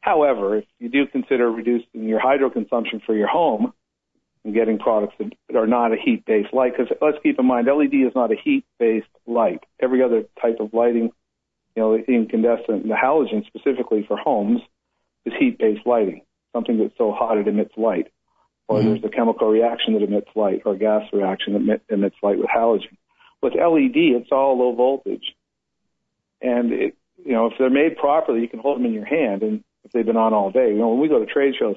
[0.00, 3.72] However, if you do consider reducing your hydro consumption for your home
[4.44, 7.94] and getting products that are not a heat-based light, because let's keep in mind, LED
[7.94, 9.62] is not a heat-based light.
[9.78, 11.10] Every other type of lighting,
[11.76, 14.60] you know, incandescent, the halogen specifically for homes,
[15.26, 18.08] is heat-based lighting, something that's so hot it emits light.
[18.68, 18.84] Or Mhm.
[18.84, 22.38] there's a chemical reaction that emits light, or a gas reaction that emit, emits light
[22.38, 22.96] with halogen.
[23.42, 25.34] With LED, it's all low voltage.
[26.42, 29.42] And it, you know, if they're made properly, you can hold them in your hand.
[29.42, 31.76] And if they've been on all day, you know, when we go to trade shows,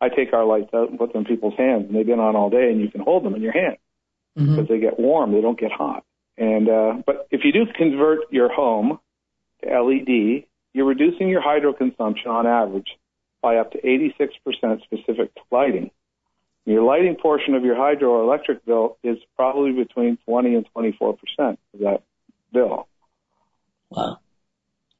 [0.00, 2.36] I take our lights out and put them in people's hands, and they've been on
[2.36, 3.76] all day, and you can hold them in your hand
[4.36, 4.56] Mhm.
[4.56, 6.04] because they get warm, they don't get hot.
[6.38, 8.98] And uh, but if you do convert your home
[9.62, 12.96] to LED, you're reducing your hydro consumption on average
[13.42, 15.90] by up to 86% specific to lighting.
[16.66, 21.18] Your lighting portion of your hydro or electric bill is probably between 20 and 24%
[21.38, 22.02] of that
[22.52, 22.86] bill.
[23.88, 24.18] Wow.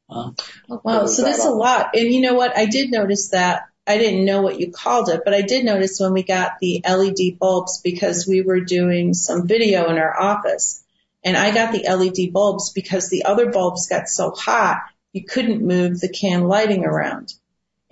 [0.08, 0.34] Wow.
[0.68, 1.90] Wow, So so that's that a lot.
[1.94, 2.56] And you know what?
[2.56, 3.66] I did notice that.
[3.86, 6.82] I didn't know what you called it, but I did notice when we got the
[6.88, 10.82] LED bulbs because we were doing some video in our office.
[11.24, 15.66] And I got the LED bulbs because the other bulbs got so hot you couldn't
[15.66, 17.34] move the can lighting around.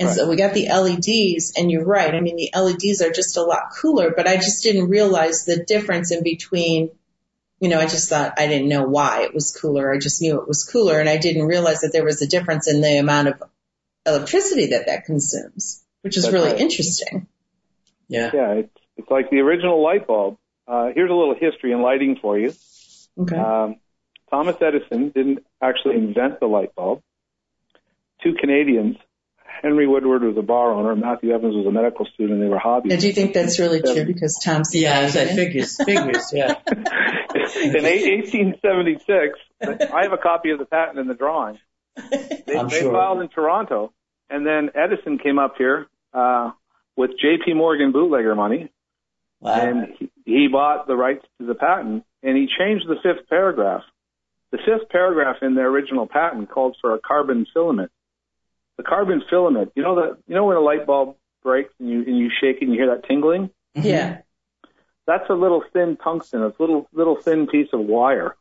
[0.01, 2.15] And so we got the LEDs and you're right.
[2.15, 5.65] I mean, the LEDs are just a lot cooler, but I just didn't realize the
[5.65, 6.91] difference in between
[7.61, 9.93] you know, I just thought I didn't know why it was cooler.
[9.93, 12.69] I just knew it was cooler and I didn't realize that there was a difference
[12.69, 13.43] in the amount of
[14.07, 16.61] electricity that that consumes, which is That's really right.
[16.61, 17.27] interesting.
[18.07, 18.31] Yeah.
[18.33, 20.39] Yeah, it's, it's like the original light bulb.
[20.67, 22.55] Uh, here's a little history in lighting for you.
[23.19, 23.37] Okay.
[23.37, 23.77] Um,
[24.31, 27.03] Thomas Edison didn't actually invent the light bulb.
[28.23, 28.97] Two Canadians,
[29.63, 32.35] Henry Woodward was a bar owner, Matthew Evans was a medical student.
[32.35, 35.27] And they were now, do you think that's really true because Tom's Yeah, as I
[35.27, 36.55] figures, figures, yeah.
[36.69, 41.59] in 1876, I have a copy of the patent in the drawing.
[41.97, 42.93] They, I'm they sure.
[42.93, 43.93] filed in Toronto,
[44.31, 46.53] and then Edison came up here uh,
[46.97, 47.55] with J.P.
[47.55, 48.71] Morgan bootlegger money,
[49.41, 49.53] Wow.
[49.55, 53.83] and he, he bought the rights to the patent, and he changed the fifth paragraph.
[54.51, 57.91] The fifth paragraph in the original patent called for a carbon filament.
[58.79, 62.03] The carbon filament, you know that you know when a light bulb breaks and you
[62.07, 63.51] and you shake it and you hear that tingling?
[63.75, 64.19] Yeah.
[65.07, 68.37] That's a little thin tungsten, a little little thin piece of wire.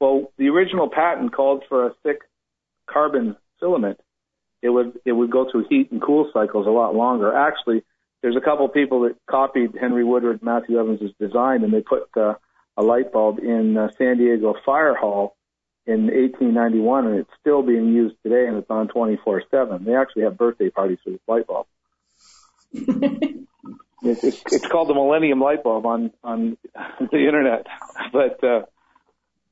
[0.00, 2.22] Well, the original patent called for a thick
[2.86, 4.00] carbon filament.
[4.62, 7.34] It would it would go through heat and cool cycles a lot longer.
[7.34, 7.84] Actually,
[8.22, 11.82] there's a couple of people that copied Henry Woodward and Matthew Evans' design, and they
[11.82, 12.34] put uh,
[12.76, 15.36] a light bulb in uh, San Diego Fire Hall
[15.86, 19.84] in 1891, and it's still being used today, and it's on 24/7.
[19.84, 21.66] They actually have birthday parties for this light bulb.
[22.72, 23.44] it,
[24.02, 26.56] it, it's called the Millennium Light Bulb on on
[27.00, 27.66] the internet.
[28.12, 28.62] But uh,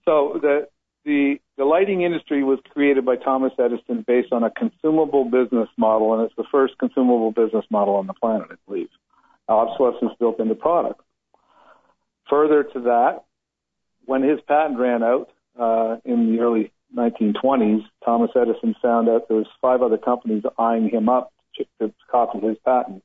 [0.04, 0.68] so the
[1.04, 6.14] the the lighting industry was created by Thomas Edison based on a consumable business model,
[6.14, 8.88] and it's the first consumable business model on the planet, I believe.
[9.48, 11.04] Obsolescence built into products.
[12.28, 13.24] Further to that,
[14.04, 19.36] when his patent ran out uh, in the early 1920s, Thomas Edison found out there
[19.36, 23.02] was five other companies eyeing him up to, to copy his patent.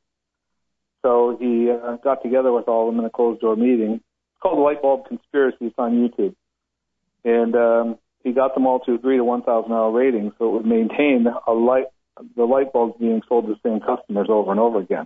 [1.03, 3.95] So he uh, got together with all of them in a closed door meeting.
[3.95, 5.57] It's called the Light Bulb Conspiracy.
[5.61, 6.35] It's on YouTube.
[7.23, 10.65] And um, he got them all to agree to 1,000 hour rating so it would
[10.65, 11.85] maintain a light,
[12.35, 15.05] the light bulbs being sold to the same customers over and over again.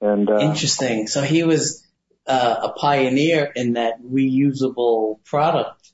[0.00, 1.06] And uh, Interesting.
[1.06, 1.86] So he was
[2.26, 5.92] uh, a pioneer in that reusable product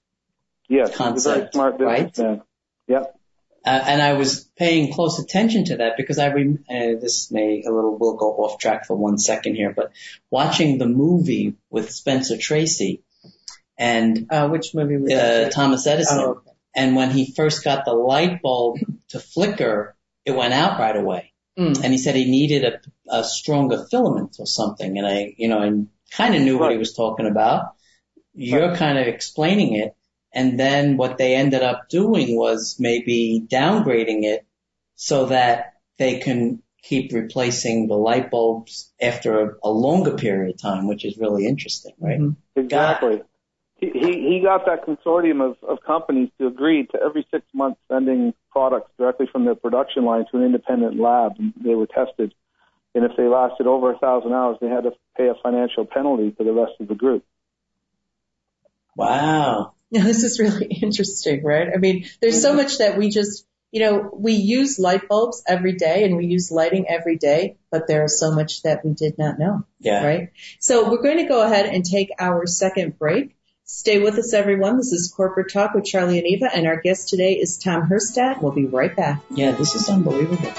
[0.72, 2.06] yes, he's a very concept, right?
[2.08, 2.42] businessman.
[2.88, 3.18] Yep.
[3.64, 7.62] Uh, and I was paying close attention to that because I rem- uh, this may
[7.62, 9.92] a little will go off track for one second here, but
[10.30, 13.02] watching the movie with Spencer Tracy
[13.78, 15.52] and Uh, which movie was uh, that?
[15.52, 16.50] Thomas Edison, Oh, okay.
[16.74, 18.78] and when he first got the light bulb
[19.10, 21.32] to flicker, it went out right away.
[21.58, 21.82] Mm.
[21.84, 22.80] And he said he needed a,
[23.18, 26.78] a stronger filament or something, and I, you know, and kind of knew what he
[26.78, 27.74] was talking about.
[28.34, 29.94] You're kind of explaining it,
[30.34, 34.46] and then what they ended up doing was maybe downgrading it
[34.94, 40.60] so that they can keep replacing the light bulbs after a, a longer period of
[40.60, 42.18] time, which is really interesting, right?
[42.18, 42.36] Mhm.
[42.56, 43.22] Exactly.
[43.76, 47.80] He, he he got that consortium of, of companies to agree to every six months
[47.88, 51.32] sending products directly from their production line to an independent lab.
[51.38, 52.34] And they were tested,
[52.94, 56.30] and if they lasted over a thousand hours, they had to pay a financial penalty
[56.32, 57.24] to the rest of the group.
[58.96, 59.74] Wow.
[59.92, 61.68] Yeah, this is really interesting, right?
[61.72, 62.62] I mean, there's so mm-hmm.
[62.62, 66.50] much that we just, you know, we use light bulbs every day and we use
[66.50, 70.04] lighting every day, but there is so much that we did not know, Yeah.
[70.04, 70.30] right?
[70.58, 73.36] So we're going to go ahead and take our second break.
[73.64, 74.76] Stay with us, everyone.
[74.76, 78.42] This is Corporate Talk with Charlie and Eva, and our guest today is Tom Herstad.
[78.42, 79.22] We'll be right back.
[79.30, 80.52] Yeah, this is unbelievable.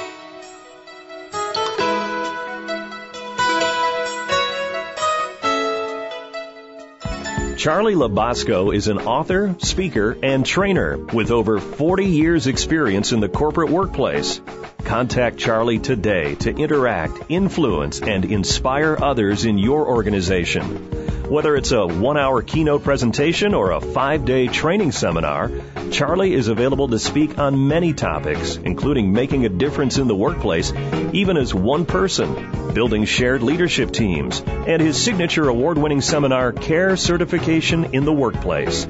[7.63, 13.30] Charlie Labasco is an author, speaker, and trainer with over 40 years experience in the
[13.30, 14.41] corporate workplace.
[14.84, 21.02] Contact Charlie today to interact, influence, and inspire others in your organization.
[21.34, 25.50] Whether it's a one hour keynote presentation or a five day training seminar,
[25.89, 30.72] Charlie is available to speak on many topics, including making a difference in the workplace,
[31.12, 36.96] even as one person, building shared leadership teams, and his signature award winning seminar, Care
[36.96, 38.86] Certification in the Workplace.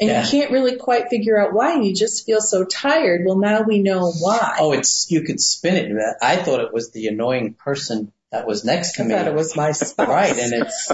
[0.00, 0.24] And Yeah.
[0.24, 1.80] you can't really quite figure out why.
[1.80, 3.22] You just feel so tired.
[3.24, 4.56] Well, now we know why.
[4.58, 6.16] Oh, it's you could spin it.
[6.20, 9.14] I thought it was the annoying person that was next to I me.
[9.14, 10.08] thought it was my spouse.
[10.08, 10.90] right, and it's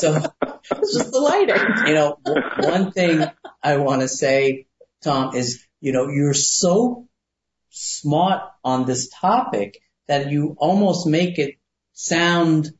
[0.00, 0.20] so.
[0.70, 1.88] It's just the lighter.
[1.88, 2.18] You know,
[2.60, 3.24] one thing
[3.62, 4.66] I want to say,
[5.02, 7.08] Tom, is you know you're so
[7.70, 11.56] smart on this topic that you almost make it
[11.92, 12.70] sound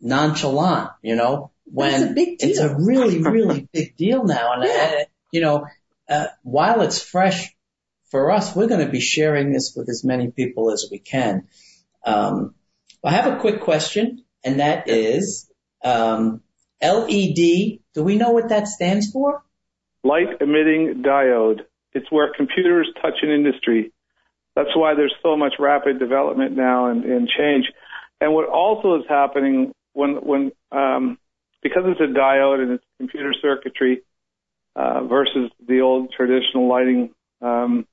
[0.00, 0.90] nonchalant.
[1.02, 4.70] You know, when It's a big it's a really, really big deal now, and Yeah.
[5.00, 5.66] I, you know,
[6.08, 7.54] uh, while it's fresh
[8.10, 11.48] for us, we're going to be sharing this with as many people as we can.
[12.04, 12.54] Um,
[13.04, 15.50] I have a quick question, and that is
[15.84, 16.42] um,
[16.82, 17.80] LED.
[17.94, 19.42] Do we know what that stands for?
[20.02, 21.60] Light emitting diode.
[21.92, 23.92] It's where computers touch an industry.
[24.54, 27.66] That's why there's so much rapid development now and, and change.
[28.20, 31.18] And what also is happening when when um,
[31.62, 34.02] because it's a diode and it's computer circuitry
[34.74, 37.86] uh, versus the old traditional lighting, um,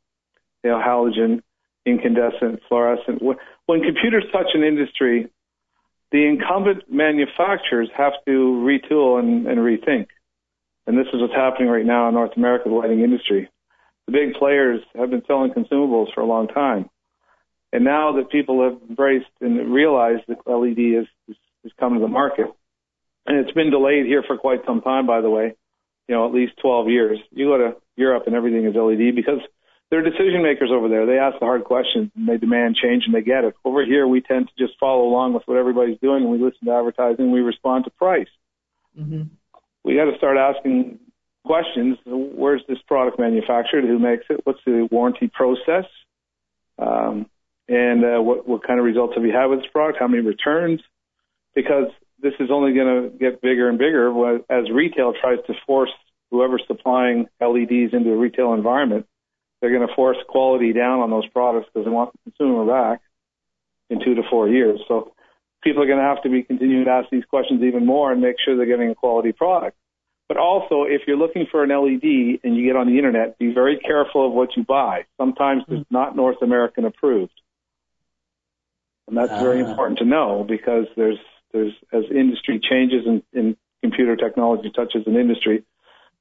[0.64, 1.42] you know, halogen,
[1.86, 3.22] incandescent, fluorescent.
[3.22, 5.30] When computers touch an industry,
[6.12, 10.08] the incumbent manufacturers have to retool and, and rethink.
[10.88, 13.50] And this is what's happening right now in North America, the lighting industry.
[14.06, 16.90] The big players have been selling consumables for a long time.
[17.74, 21.36] And now that people have embraced and realized that LED is,
[21.80, 22.46] coming to the market,
[23.26, 25.56] and it's been delayed here for quite some time, by the way,
[26.08, 27.18] you know, at least 12 years.
[27.32, 29.40] You go to Europe and everything is LED because
[29.96, 31.06] they're decision makers over there.
[31.06, 33.56] They ask the hard questions and they demand change and they get it.
[33.64, 36.66] Over here, we tend to just follow along with what everybody's doing and we listen
[36.66, 38.28] to advertising and we respond to price.
[39.00, 39.24] Mm-hmm.
[39.86, 41.00] We got to start asking
[41.46, 41.98] questions.
[42.06, 43.86] Where's this product manufactured?
[43.86, 44.42] Who makes it?
[44.44, 45.86] What's the warranty process?
[46.78, 47.28] Um,
[47.70, 49.98] and uh, what, what kind of results have you had with this product?
[49.98, 50.82] How many returns?
[51.56, 51.88] Because
[52.22, 55.92] this is only going to get bigger and bigger as retail tries to force
[56.32, 59.06] whoever's supplying LEDs into a retail environment.
[59.62, 63.02] They're going to force quality down on those products because they want the consumer back
[63.90, 64.80] in two to four years.
[64.88, 65.14] So
[65.64, 68.22] people are going to have to be continuing to ask these questions even more and
[68.22, 69.78] make sure they're getting a quality product.
[70.28, 73.54] But also, if you're looking for an LED and you get on the internet, be
[73.54, 75.06] very careful of what you buy.
[75.18, 77.40] Sometimes it's not North American approved.
[79.08, 79.70] And that's very ah.
[79.70, 81.20] important to know because there's
[81.54, 85.64] there's as industry changes and in, in computer technology touches an industry,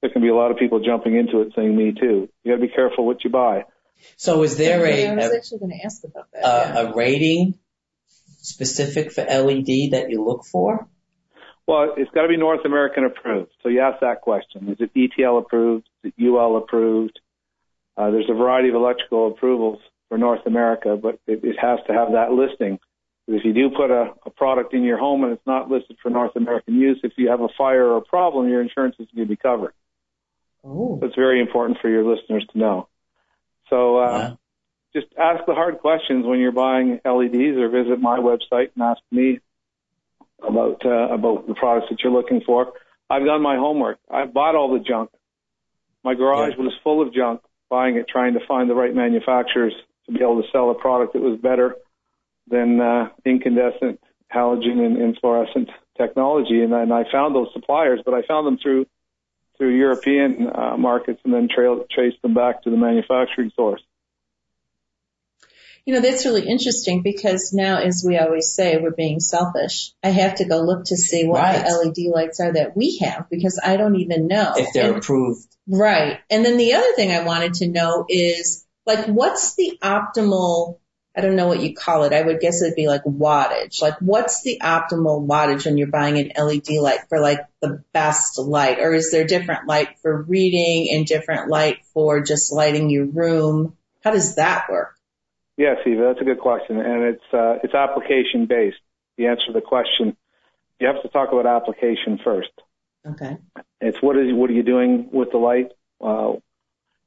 [0.05, 2.29] there can be a lot of people jumping into it saying me too.
[2.43, 3.65] You got to be careful what you buy.
[4.19, 6.45] So is there a, I was a, actually going to ask about that.
[6.45, 6.91] A, yeah.
[6.91, 7.59] a rating
[8.43, 10.87] specific for LED that you look for?
[11.67, 13.53] Well, it's got to be North American approved.
[13.63, 14.69] So you ask that question.
[14.69, 15.89] Is it ETL approved?
[16.03, 17.19] Is it UL approved?
[17.97, 19.79] Uh, there's a variety of electrical approvals
[20.11, 22.79] for North America, but it, it has to have that listing.
[23.27, 26.11] If you do put a, a product in your home and it's not listed for
[26.11, 29.27] North American use, if you have a fire or a problem, your insurance is going
[29.27, 29.73] to be covered.
[30.65, 30.99] Oh.
[31.01, 32.89] That's very important for your listeners to know.
[33.69, 34.19] So uh,
[34.95, 35.01] yeah.
[35.01, 39.01] just ask the hard questions when you're buying LEDs, or visit my website and ask
[39.11, 39.41] me
[40.47, 42.73] about uh, about the products that you're looking for.
[43.11, 43.99] I've done my homework.
[44.11, 45.11] I bought all the junk.
[46.03, 46.65] My garage yeah.
[46.65, 47.41] was full of junk.
[47.71, 49.75] Buying it, trying to find the right manufacturers
[50.07, 51.77] to be able to sell a product that was better
[52.49, 54.01] than uh, incandescent,
[54.33, 56.63] halogen, and, and fluorescent technology.
[56.63, 58.87] And, and I found those suppliers, but I found them through
[59.59, 63.83] through European uh, markets and then trail, traced them back to the manufacturing source.
[65.87, 69.93] You know, that's really interesting because now, as we always say, we're being selfish.
[70.03, 71.63] I have to go look to see what right.
[71.63, 74.55] the LED lights are that we have because I don't even know.
[74.57, 75.47] If they're and, approved.
[75.69, 76.21] Right.
[76.31, 80.79] And then the other thing I wanted to know is, like, what's the optimal
[81.17, 82.13] I don't know what you call it.
[82.13, 83.81] I would guess it'd be like wattage.
[83.81, 88.39] Like what's the optimal wattage when you're buying an LED light for like the best
[88.39, 88.81] light?
[88.81, 93.77] Or is there different light for reading and different light for just lighting your room?
[94.03, 94.97] How does that work?
[95.57, 96.81] Yes, Eva, that's a good question.
[96.81, 98.79] And it's, uh, it's application based.
[99.17, 100.17] The answer to the question,
[100.81, 102.51] you have to talk about application first.
[103.07, 103.37] Okay.
[103.81, 105.71] It's what is, what are you doing with the light?
[106.01, 106.33] Uh,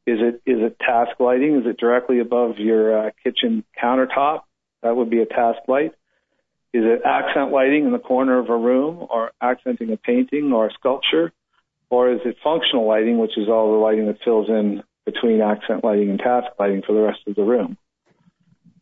[0.08, 1.58] is it is it task lighting?
[1.58, 4.43] Is it directly above your uh, kitchen countertop?
[4.82, 5.91] That would be a task light.
[6.74, 10.67] Is it accent lighting in the corner of a room, or accenting a painting or
[10.67, 11.34] a sculpture,
[11.89, 15.84] or is it functional lighting, which is all the lighting that fills in between accent
[15.84, 17.78] lighting and task lighting for the rest of the room?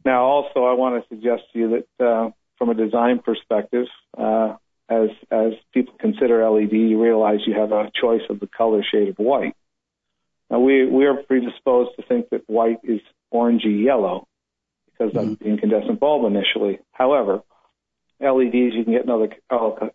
[0.04, 4.58] Now, also, I want to suggest to you that uh, from a design perspective, uh,
[4.88, 9.10] as as people consider LED, you realize you have a choice of the color shade
[9.10, 9.56] of white.
[10.56, 13.02] Now we we are predisposed to think that white is
[13.34, 14.26] orangey yellow
[14.86, 15.44] because that's mm-hmm.
[15.44, 16.80] the incandescent bulb initially.
[16.94, 17.44] However,
[18.22, 19.90] LEDs you can get another uh,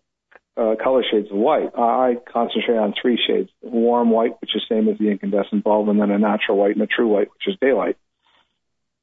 [0.55, 1.71] uh, color shades of white.
[1.75, 5.99] I concentrate on three shades: warm white, which is same as the incandescent bulb, and
[5.99, 7.97] then a natural white and a true white, which is daylight.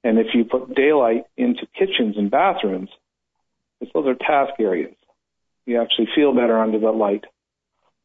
[0.04, 2.90] And if you put daylight into kitchens and bathrooms,
[3.80, 4.94] those are task areas.
[5.66, 7.24] You actually feel better under the light.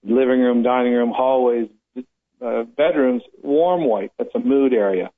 [0.03, 1.69] Living room, dining room, hallways,
[2.43, 4.11] uh, bedrooms, warm white.
[4.17, 5.11] That's a mood area.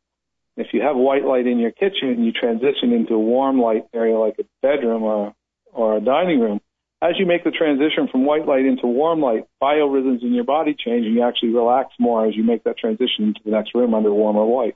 [0.58, 3.86] If you have white light in your kitchen and you transition into a warm light
[3.94, 5.34] area like a bedroom or
[5.74, 6.62] or a dining room,
[7.02, 10.74] as you make the transition from white light into warm light, biorhythms in your body
[10.74, 13.94] change, and you actually relax more as you make that transition into the next room
[13.94, 14.76] under warmer light.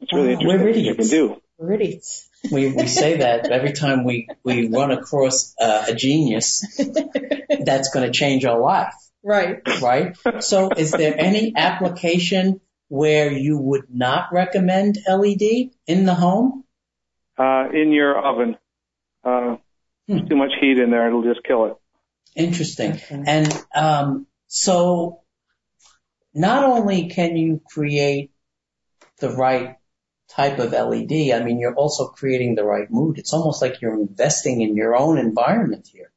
[0.00, 1.10] It's really Ah, interesting we're what you can idiots.
[1.10, 1.36] do.
[1.58, 2.28] We're idiots.
[2.50, 6.64] We we say that every time we we run across uh, a genius
[7.64, 9.60] that's going to change our life, Right.
[9.80, 10.16] right?
[10.40, 16.64] So, is there any application where you would not recommend LED in the home?
[17.38, 18.56] Uh, in your oven,
[19.24, 19.56] uh,
[20.08, 20.26] Hmm.
[20.26, 21.76] too much heat in there, it'll just kill it.
[22.34, 22.92] Interesting.
[22.92, 23.22] Okay.
[23.26, 25.20] And um, so,
[26.34, 28.32] not only can you create
[29.18, 29.76] the right
[30.28, 33.18] type of LED, I mean, you're also creating the right mood.
[33.18, 36.10] It's almost like you're investing in your own environment here.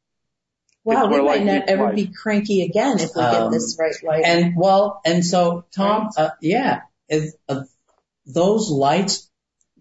[0.86, 1.96] Wow, we might not ever life.
[1.96, 4.24] be cranky again if we get Um, this right light.
[4.26, 7.64] And well, and so Tom, uh, yeah, is uh,
[8.26, 9.30] those lights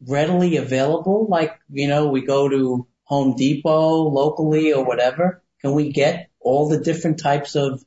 [0.06, 1.26] readily available?
[1.28, 5.42] Like you know, we go to Home Depot locally or whatever.
[5.60, 7.84] Can we get all the different types of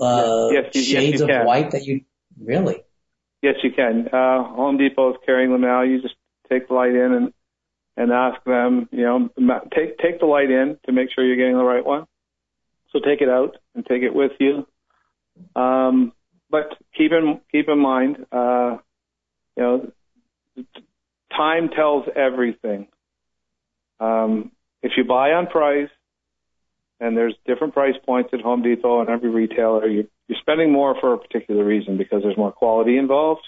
[0.00, 1.46] uh, Yes, you- shades you of can.
[1.46, 2.02] white that you
[2.40, 2.82] really?
[3.42, 4.08] Yes, you can.
[4.12, 5.82] Uh, Home Depot is carrying them now.
[5.82, 6.14] You just
[6.48, 7.32] take the light in and
[7.96, 8.88] and ask them.
[8.92, 9.28] You know,
[9.74, 12.06] take take the light in to make sure you're getting the right one.
[12.92, 14.66] So take it out and take it with you.
[15.54, 16.12] Um,
[16.50, 18.78] but keep in keep in mind, uh,
[19.56, 19.92] you know,
[21.36, 22.88] time tells everything.
[24.00, 25.90] Um, if you buy on price,
[27.00, 30.94] and there's different price points at Home Depot and every retailer, you, you're spending more
[31.00, 33.42] for a particular reason because there's more quality involved.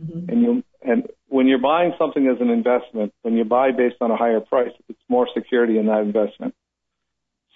[0.00, 0.28] Mhm.
[0.28, 4.10] And you and when you're buying something as an investment, when you buy based on
[4.10, 6.54] a higher price, it's more security in that investment.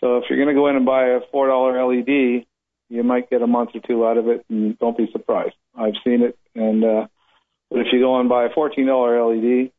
[0.01, 2.45] So if you're going to go in and buy a four dollar LED,
[2.89, 5.55] you might get a month or two out of it, and don't be surprised.
[5.77, 7.07] I've seen it, and uh,
[7.71, 9.71] but if you go and buy a fourteen dollar LED,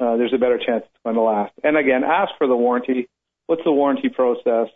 [0.00, 1.52] uh, there's a better chance it's going to last.
[1.62, 3.08] And again, ask for the warranty.
[3.46, 4.68] What's the warranty process?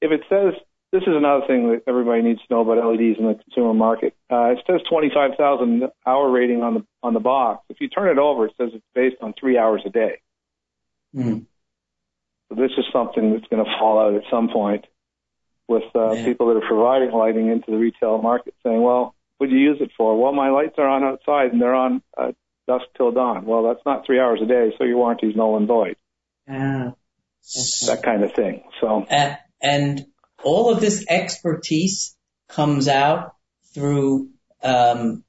[0.00, 0.54] If it says
[0.92, 4.14] this is another thing that everybody needs to know about LEDs in the consumer market.
[4.30, 7.64] Uh, it says 25,000 hour rating on the on the box.
[7.68, 10.20] If you turn it over, it says it's based on three hours a day.
[11.14, 11.38] Hmm.
[12.50, 14.84] This is something that's going to fall out at some point
[15.68, 16.24] with uh, Yeah.
[16.24, 19.78] people that are providing lighting into the retail market, saying, "Well, what do you use
[19.80, 22.32] it for?" Well, my lights are on outside and they're on uh,
[22.66, 23.46] dusk till dawn.
[23.46, 25.96] Well, that's not three hours a day, so your warranty is null and void.
[26.48, 26.94] Ah.
[27.86, 28.64] That kind of thing.
[28.80, 30.06] So And, and
[30.42, 32.16] all of this expertise
[32.48, 33.34] comes out
[33.74, 34.30] through
[34.62, 35.24] um,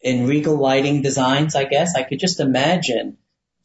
[0.00, 1.54] in Regal Lighting Designs.
[1.54, 3.18] I guess I could just imagine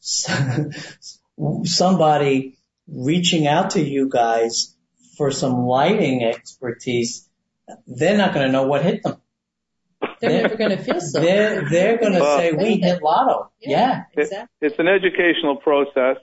[1.64, 2.57] somebody
[2.88, 4.74] reaching out to you guys
[5.16, 7.28] for some lighting expertise.
[7.86, 9.20] They're not going to know what hit them.
[10.20, 11.20] They're never going to feel so.
[11.20, 13.50] They're they're going to Well- say we hit lotto.
[13.60, 14.04] Yeah.
[14.16, 14.48] exactly.
[14.60, 16.16] it's an educational process,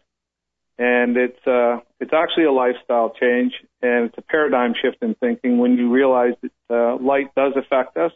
[0.77, 5.57] and it's uh, it's actually a lifestyle change, and it's a paradigm shift in thinking
[5.59, 8.11] when you realize that uh, light does affect us.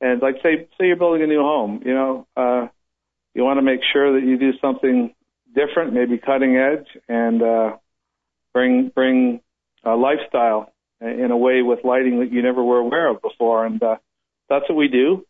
[0.00, 2.66] And like say say you're building a new home, you know, uh,
[3.34, 5.14] you want to make sure that you do something
[5.54, 7.76] different, maybe cutting edge, and uh,
[8.52, 9.40] bring bring
[9.84, 13.82] a lifestyle in a way with lighting that you never were aware of before, and
[13.82, 13.96] uh,
[14.48, 15.24] that's what we do.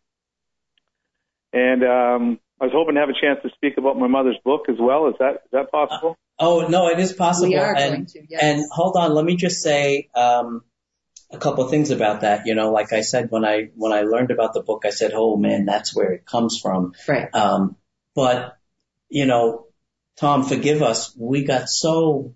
[1.53, 4.63] And um, I was hoping to have a chance to speak about my mother's book
[4.69, 5.09] as well.
[5.09, 6.17] Is that is that possible?
[6.39, 7.49] Oh no, it is possible.
[7.49, 8.43] We are and, going to, yes.
[8.43, 10.63] And hold on, let me just say um,
[11.31, 12.47] a couple of things about that.
[12.47, 15.13] You know, like I said when I when I learned about the book, I said,
[15.15, 17.33] "Oh man, that's where it comes from." Right.
[17.35, 17.77] Um,
[18.15, 18.57] but
[19.09, 19.64] you know,
[20.17, 21.15] Tom, forgive us.
[21.19, 22.35] We got so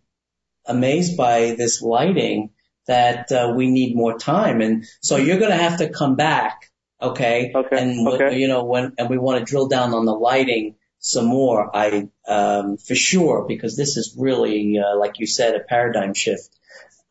[0.67, 2.51] amazed by this lighting
[2.87, 6.71] that uh, we need more time, and so you're going to have to come back,
[7.01, 7.53] okay?
[7.55, 8.39] Okay, And okay.
[8.39, 11.75] you know, when and we want to drill down on the lighting some more.
[11.75, 16.51] I um, for sure because this is really, uh, like you said, a paradigm shift.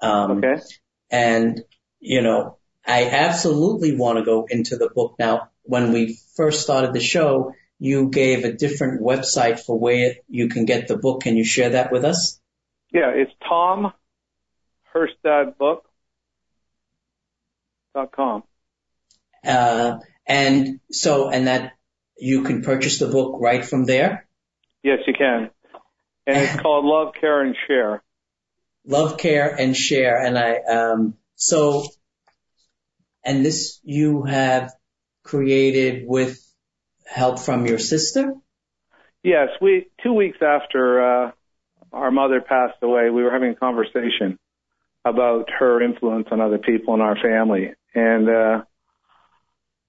[0.02, 0.62] Um, Okay.
[1.10, 1.62] and,
[2.00, 5.50] you know, I absolutely want to go into the book now.
[5.64, 10.66] When we first started the show, you gave a different website for where you can
[10.66, 11.22] get the book.
[11.22, 12.40] Can you share that with us?
[12.92, 13.94] Yeah, it's Tom
[14.94, 15.86] Herstad Book
[17.94, 18.44] dot com.
[19.46, 21.74] Uh, and so, and that
[22.18, 24.28] you can purchase the book right from there.
[24.84, 25.52] Yes, you can.
[26.26, 28.04] And it's called Love, Care, and Share.
[28.86, 30.18] Love, care, and share.
[30.26, 31.86] And I, um, so,
[33.24, 34.72] and this you have
[35.24, 36.42] created with
[37.08, 38.34] help from your sister?
[39.24, 41.32] Yes, we two weeks after uh,
[41.92, 44.38] our mother passed away, we were having a conversation
[45.06, 48.64] about her influence on other people in our family, and uh,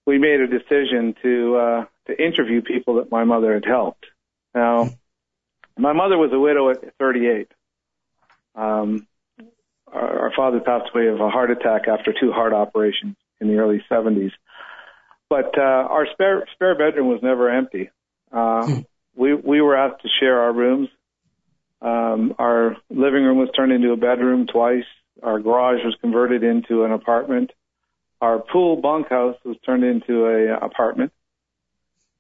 [0.07, 4.07] we made a decision to uh, to interview people that my mother had helped.
[4.55, 4.91] Now,
[5.77, 7.49] my mother was a widow at 38.
[8.55, 9.07] Um,
[9.93, 13.57] our, our father passed away of a heart attack after two heart operations in the
[13.57, 14.33] early 70s.
[15.31, 17.91] But uh, our spare spare bedroom was never empty.
[18.33, 18.81] Uh, hmm.
[19.15, 20.89] we we were asked to share our rooms.
[21.81, 24.87] Um, our living room was turned into a bedroom twice.
[25.23, 27.53] Our garage was converted into an apartment.
[28.21, 31.13] Our pool bunkhouse was turned into a apartment.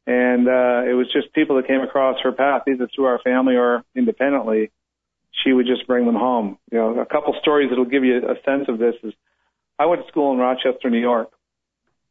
[0.06, 3.56] And uh, it was just people that came across her path, either through our family
[3.56, 4.70] or independently.
[5.44, 6.59] She would just bring them home.
[6.72, 9.12] You know, a couple stories that'll give you a sense of this is
[9.78, 11.30] I went to school in Rochester, New York,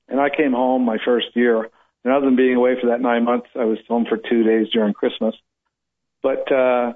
[0.08, 1.70] and I came home my first year.
[2.04, 4.68] And other than being away for that nine months, I was home for two days
[4.72, 5.36] during Christmas.
[6.24, 6.94] But uh,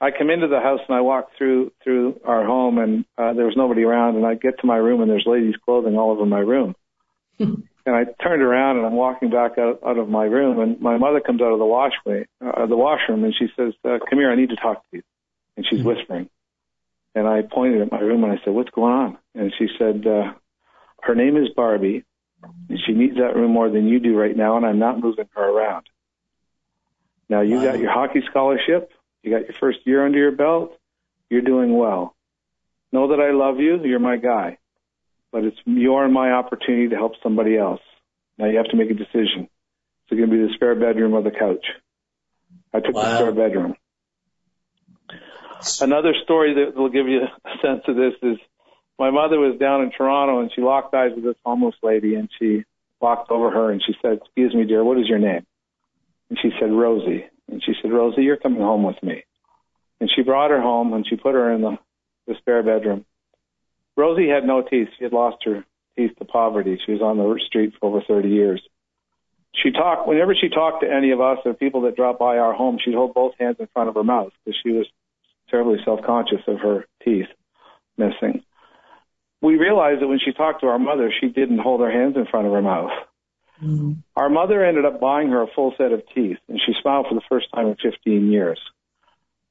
[0.00, 3.46] I come into the house and I walk through through our home, and uh, there
[3.46, 4.16] was nobody around.
[4.16, 6.74] And I get to my room, and there's ladies' clothing all over my room.
[7.86, 10.98] and I turned around and I'm walking back out, out of my room, and my
[10.98, 14.30] mother comes out of the washway, uh, the washroom, and she says, uh, "Come here,
[14.30, 15.02] I need to talk to you."
[15.56, 15.88] And she's mm-hmm.
[15.88, 16.30] whispering.
[17.14, 20.06] And I pointed at my room and I said, "What's going on?" And she said,
[20.06, 20.32] uh,
[21.02, 22.04] "Her name is Barbie,
[22.86, 25.48] she needs that room more than you do right now, and I'm not moving her
[25.48, 25.86] around.
[27.28, 27.64] Now you wow.
[27.64, 28.92] got your hockey scholarship,
[29.22, 30.78] you got your first year under your belt,
[31.28, 32.14] you're doing well.
[32.92, 34.58] Know that I love you, you're my guy.
[35.32, 37.80] But it's your and my opportunity to help somebody else.
[38.38, 39.48] Now you have to make a decision.
[40.06, 41.66] Is it going to be the spare bedroom or the couch?
[42.72, 43.02] I took wow.
[43.02, 43.74] the spare bedroom.
[45.80, 48.38] Another story that will give you a sense of this is
[48.98, 52.30] my mother was down in Toronto and she locked eyes with this homeless lady and
[52.38, 52.64] she
[53.00, 55.44] walked over her and she said, excuse me, dear, what is your name?
[56.30, 57.26] And she said, Rosie.
[57.50, 59.24] And she said, Rosie, you're coming home with me.
[60.00, 61.78] And she brought her home and she put her in the,
[62.26, 63.04] the spare bedroom.
[63.96, 64.88] Rosie had no teeth.
[64.98, 65.64] She had lost her
[65.96, 66.78] teeth to poverty.
[66.84, 68.62] She was on the street for over 30 years.
[69.62, 72.52] She talked, whenever she talked to any of us or people that dropped by our
[72.52, 74.86] home, she'd hold both hands in front of her mouth because she was
[75.50, 77.28] terribly self-conscious of her teeth
[77.96, 78.42] missing
[79.42, 82.26] we realized that when she talked to our mother, she didn't hold her hands in
[82.26, 82.90] front of her mouth.
[83.62, 83.92] Mm-hmm.
[84.16, 87.14] Our mother ended up buying her a full set of teeth, and she smiled for
[87.14, 88.60] the first time in 15 years.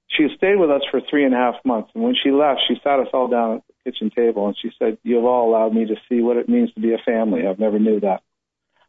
[0.07, 2.75] She stayed with us for three and a half months, and when she left, she
[2.83, 5.85] sat us all down at the kitchen table, and she said, "You've all allowed me
[5.85, 7.45] to see what it means to be a family.
[7.45, 8.21] I've never knew that.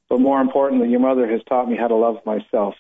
[0.09, 2.75] But more importantly, your mother has taught me how to love myself.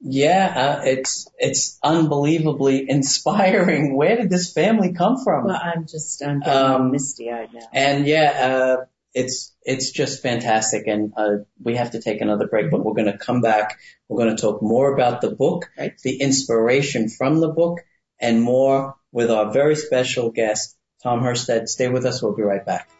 [0.00, 3.96] Yeah, uh, it's it's unbelievably inspiring.
[3.96, 5.46] Where did this family come from?
[5.46, 7.68] Well, I'm just I'm um, misty eyed now.
[7.72, 8.84] And yeah, uh,
[9.14, 10.86] it's it's just fantastic.
[10.86, 13.78] And uh, we have to take another break, but we're going to come back.
[14.08, 15.96] We're going to talk more about the book, right.
[16.02, 17.80] the inspiration from the book,
[18.20, 21.68] and more with our very special guest, Tom Herstad.
[21.68, 22.22] Stay with us.
[22.22, 22.90] We'll be right back.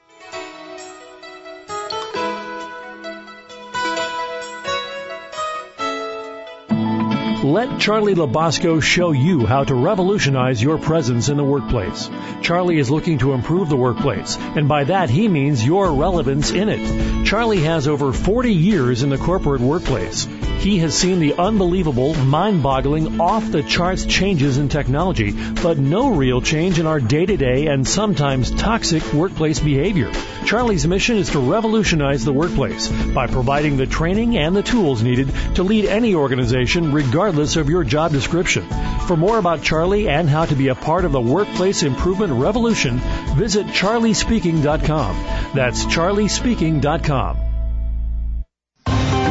[7.54, 12.10] Let Charlie Labasco show you how to revolutionize your presence in the workplace.
[12.42, 16.68] Charlie is looking to improve the workplace, and by that he means your relevance in
[16.68, 17.24] it.
[17.24, 20.26] Charlie has over 40 years in the corporate workplace.
[20.64, 26.86] He has seen the unbelievable, mind-boggling, off-the-charts changes in technology, but no real change in
[26.86, 30.10] our day-to-day and sometimes toxic workplace behavior.
[30.46, 35.30] Charlie's mission is to revolutionize the workplace by providing the training and the tools needed
[35.56, 38.66] to lead any organization regardless of your job description.
[39.06, 43.00] For more about Charlie and how to be a part of the workplace improvement revolution,
[43.36, 45.24] visit charliespeaking.com.
[45.52, 47.53] That's charliespeaking.com.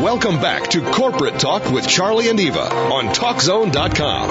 [0.04, 4.28] Welcome back to Corporate Talk with Charlie and Eva on TalkZone.com.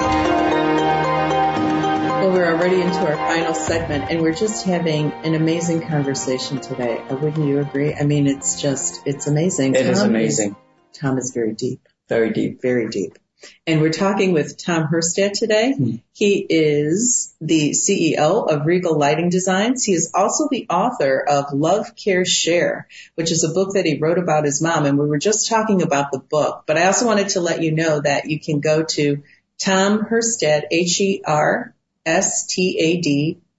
[2.21, 6.99] Well, we're already into our final segment and we're just having an amazing conversation today.
[7.09, 7.91] Uh, wouldn't you agree?
[7.91, 9.73] I mean, it's just, it's amazing.
[9.73, 10.49] It Tom is amazing.
[10.51, 11.81] Is, Tom is very deep.
[12.07, 12.61] Very deep.
[12.61, 13.17] Very deep.
[13.65, 15.73] And we're talking with Tom Herstad today.
[15.73, 15.95] Hmm.
[16.13, 19.83] He is the CEO of Regal Lighting Designs.
[19.83, 23.99] He is also the author of Love Care Share, which is a book that he
[23.99, 24.85] wrote about his mom.
[24.85, 27.71] And we were just talking about the book, but I also wanted to let you
[27.71, 29.23] know that you can go to
[29.59, 31.73] Tom Herstad, H-E-R-S-T-A-D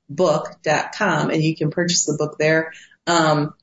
[0.09, 2.73] book.com and you can purchase the book there.
[3.07, 3.55] Um,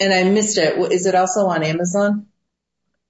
[0.00, 0.76] and I missed it.
[0.92, 2.26] Is it also on Amazon?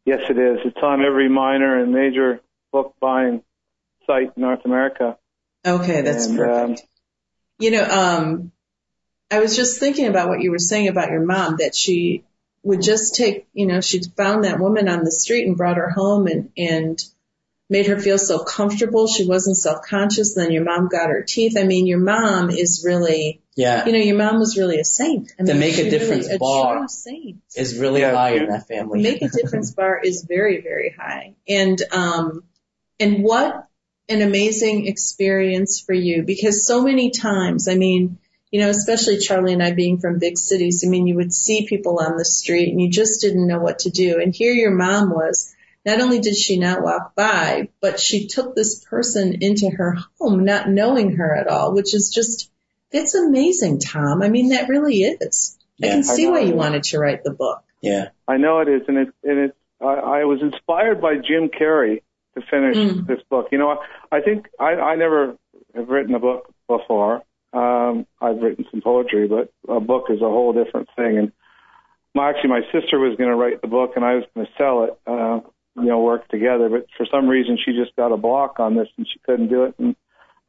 [0.04, 0.58] Yes, it is.
[0.64, 2.40] It's on every minor and major
[2.72, 3.42] book buying
[4.06, 5.18] site in North America.
[5.66, 6.80] Okay, that's and, perfect.
[6.80, 6.86] Um,
[7.58, 8.52] you know, um,
[9.30, 12.24] I was just thinking about what you were saying about your mom, that she
[12.62, 15.90] would just take, you know, she found that woman on the street and brought her
[15.90, 17.02] home and, and
[17.68, 19.06] made her feel so comfortable.
[19.06, 20.34] She wasn't self-conscious.
[20.34, 21.56] Then your mom got her teeth.
[21.58, 23.84] I mean, your mom is really, yeah.
[23.86, 25.32] You know, your mom was really a saint.
[25.38, 26.86] I mean, the make a difference really bar
[27.56, 29.02] is really yeah, high in that family.
[29.02, 31.34] The make a difference bar is very, very high.
[31.48, 32.44] And, um,
[32.98, 33.66] and what,
[34.08, 38.18] an amazing experience for you because so many times, I mean,
[38.50, 41.68] you know, especially Charlie and I being from big cities, I mean, you would see
[41.68, 44.20] people on the street and you just didn't know what to do.
[44.20, 45.54] And here your mom was,
[45.86, 50.44] not only did she not walk by, but she took this person into her home,
[50.44, 52.50] not knowing her at all, which is just,
[52.92, 54.22] it's amazing, Tom.
[54.22, 55.58] I mean, that really is.
[55.82, 57.62] I can see know why you wanted to write the book.
[57.80, 58.08] Yeah.
[58.28, 59.56] I know it is, and it and it.
[59.80, 62.02] I, I was inspired by Jim Carrey
[62.34, 63.06] to finish Mm.
[63.06, 63.48] this book.
[63.50, 63.78] You know,
[64.12, 65.36] I think I, I never
[65.74, 67.22] have written a book before.
[67.52, 71.18] Um, I've written some poetry, but a book is a whole different thing.
[71.18, 71.32] And
[72.14, 74.52] my, actually, my sister was going to write the book, and I was going to
[74.58, 74.98] sell it.
[75.06, 75.40] Uh,
[75.76, 76.68] you know, work together.
[76.68, 79.64] But for some reason, she just got a block on this, and she couldn't do
[79.64, 79.74] it.
[79.78, 79.96] And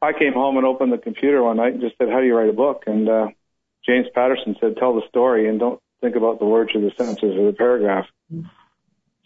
[0.02, 2.36] I came home and opened the computer one night and just said, "How do you
[2.36, 3.28] write a book?" And uh,
[3.86, 7.36] James Patterson said, "Tell the story and don't think about the words or the sentences
[7.38, 8.06] or the paragraph."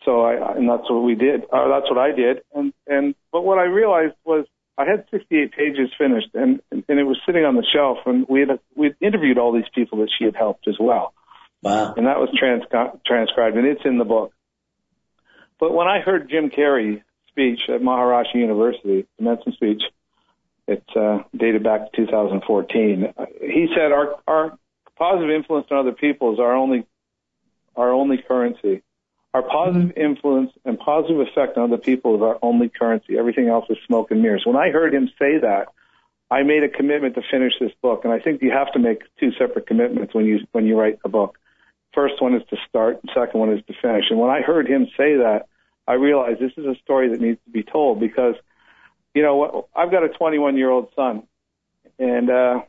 [0.04, 1.42] So I, and that's what we did.
[1.52, 2.42] Uh, that's what I did.
[2.54, 4.46] And and but what I realized was
[4.78, 8.40] I had 68 pages finished, and and it was sitting on the shelf, and we
[8.40, 11.14] had we interviewed all these people that she had helped as well,
[11.62, 11.94] Wow.
[11.96, 12.64] and that was trans-
[13.06, 14.32] transcribed, and it's in the book.
[15.58, 19.82] But when I heard Jim Carrey speech at Maharishi University, commencement speech,
[20.66, 23.12] it's uh, dated back to 2014.
[23.16, 24.58] uh, He said our our
[24.96, 26.86] positive influence on other people is our only
[27.76, 28.82] our only currency.
[29.34, 33.18] Our positive influence and positive effect on other people is our only currency.
[33.18, 34.44] Everything else is smoke and mirrors.
[34.46, 35.66] When I heard him say that,
[36.30, 39.02] I made a commitment to finish this book, and I think you have to make
[39.20, 41.38] two separate commitments when you when you write a book.
[41.94, 44.06] First one is to start, and second one is to finish.
[44.10, 45.46] And when I heard him say that,
[45.86, 48.34] I realized this is a story that needs to be told because,
[49.16, 51.22] you know, I've got a 21 year old son,
[51.98, 52.60] and uh,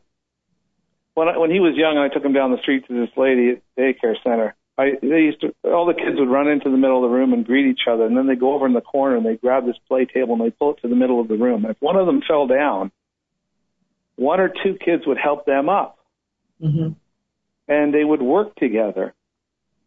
[1.12, 3.14] when I, when he was young, and I took him down the street to this
[3.18, 4.54] lady at daycare center.
[4.78, 7.34] I they used to all the kids would run into the middle of the room
[7.34, 9.66] and greet each other, and then they go over in the corner and they grab
[9.66, 11.66] this play table and they pull it to the middle of the room.
[11.66, 12.92] If one of them fell down,
[14.16, 15.98] one or two kids would help them up,
[16.62, 16.92] Mm-hmm.
[17.68, 19.14] and they would work together.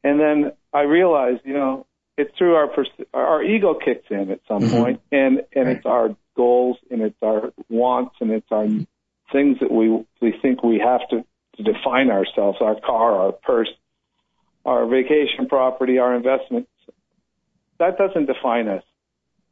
[0.05, 1.85] And then I realized, you know,
[2.21, 2.69] it's through our
[3.13, 4.71] our ego kicks in at some Mhm.
[4.71, 8.67] point, and and it's our goals and it's our wants and it's our
[9.31, 11.25] things that we we think we have to
[11.57, 13.73] to define ourselves, our car, our purse,
[14.65, 16.69] our vacation property, our investments.
[17.79, 18.83] That doesn't define us.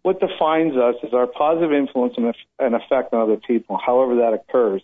[0.04, 4.34] What defines us is our positive influence and and effect on other people, however that
[4.34, 4.82] occurs.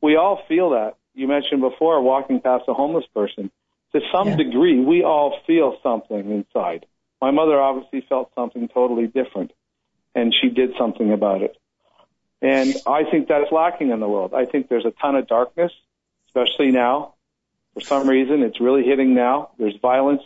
[0.00, 0.94] We all feel that.
[1.14, 3.50] You mentioned before walking past a homeless person.
[3.92, 4.36] To some Yeah.
[4.36, 6.84] degree, we all feel something inside.
[7.20, 9.52] My mother obviously felt something totally different,
[10.14, 11.56] and she did something about it.
[12.42, 14.34] And I think that's lacking in the world.
[14.34, 15.72] I think there's a ton of darkness,
[16.28, 17.14] especially now.
[17.74, 19.50] For some reason, it's really hitting now.
[19.58, 20.22] There's violence,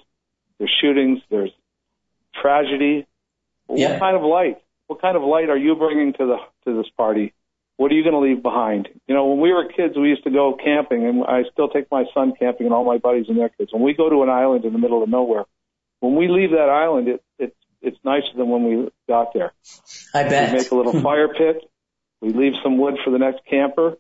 [0.59, 1.53] there's shootings, there's
[2.41, 3.07] tragedy.
[3.69, 3.93] Yeah.
[3.93, 4.59] What kind of light?
[4.87, 7.33] What kind of light are you bringing to the to this party?
[7.77, 8.89] What are you going to leave behind?
[9.07, 11.91] You know, when we were kids, we used to go camping, and I still take
[11.91, 13.73] my son camping and all my buddies and their kids.
[13.73, 15.45] When we go to an island in the middle of nowhere,
[16.01, 19.53] when we leave that island, it, it it's nicer than when we got there.
[20.15, 20.53] I bet.
[20.53, 21.63] We make a little fire pit.
[22.21, 23.97] We leave some wood for the next camper.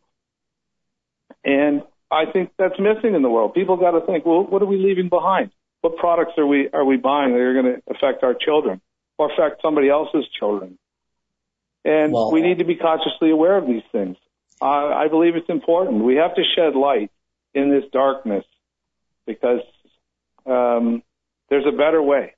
[1.44, 3.54] And I think that's missing in the world.
[3.54, 5.50] People got to think, well, what are we leaving behind?
[5.80, 8.80] What products are we are we buying that are going to affect our children
[9.16, 10.78] or affect somebody else's children?
[11.84, 14.16] And Well- we need to be consciously aware of these things.
[14.60, 16.04] I I believe it's important.
[16.04, 17.10] We have to shed light
[17.54, 18.44] in this darkness
[19.26, 19.62] because
[20.44, 21.02] um,
[21.50, 22.34] there's a better way.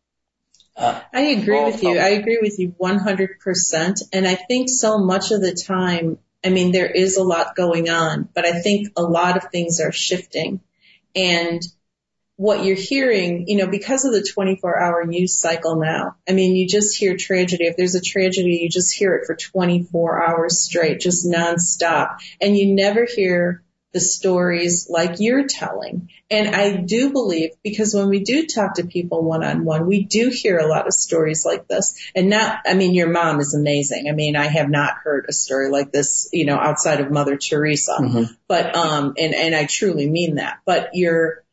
[0.76, 1.98] Uh, I agree Well, with you.
[1.98, 4.02] I agree with you 100%.
[4.12, 7.90] And I think so much of the time, I mean, there is a lot going
[7.90, 10.60] on, but I think a lot of things are shifting.
[11.14, 11.62] And
[12.36, 16.56] what you're hearing, you know, because of the 24 hour news cycle now, I mean,
[16.56, 17.66] you just hear tragedy.
[17.66, 22.16] If there's a tragedy, you just hear it for 24 hours straight, just nonstop.
[22.40, 26.08] And you never hear the stories like you're telling.
[26.30, 30.04] And I do believe because when we do talk to people one on one, we
[30.04, 31.94] do hear a lot of stories like this.
[32.14, 34.06] And not, I mean, your mom is amazing.
[34.08, 37.36] I mean, I have not heard a story like this, you know, outside of Mother
[37.36, 37.96] Teresa.
[38.00, 38.36] mhm.
[38.48, 40.60] But, um, and, and I truly mean that.
[40.64, 41.44] But you're,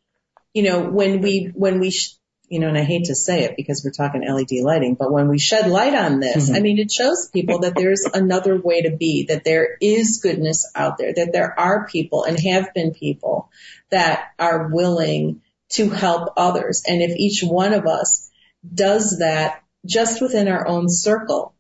[0.53, 2.18] you know, when we, when we, sh-
[2.49, 5.27] you know, and I hate to say it because we're talking LED lighting, but when
[5.27, 6.55] we shed light on this, Mhm.
[6.55, 10.69] I mean, it shows people that there's another way to be, that there is goodness
[10.75, 13.49] out there, that there are people and have been people
[13.89, 16.83] that are willing to help others.
[16.87, 18.29] And if each one of us
[18.73, 21.53] does that just within our own circle,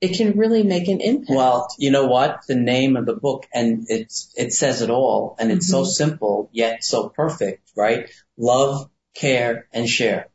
[0.00, 1.30] it can really make an impact.
[1.36, 2.40] Well, you know what?
[2.48, 6.48] The name of the book, and it's it says it all, and it's so simple
[6.52, 8.10] yet so perfect, right?
[8.38, 10.28] Love, care, and share.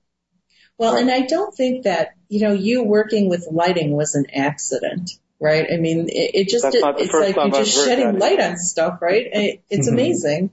[0.78, 5.11] Well, and I don't think that, you know, you working with lighting was an accident.
[5.39, 5.67] right?
[5.71, 8.39] I mean, it, it just, That's not the it's like you're I've just shedding light
[8.39, 9.28] on stuff, right?
[9.32, 9.93] It, it's Mhm.
[9.93, 10.49] amazing.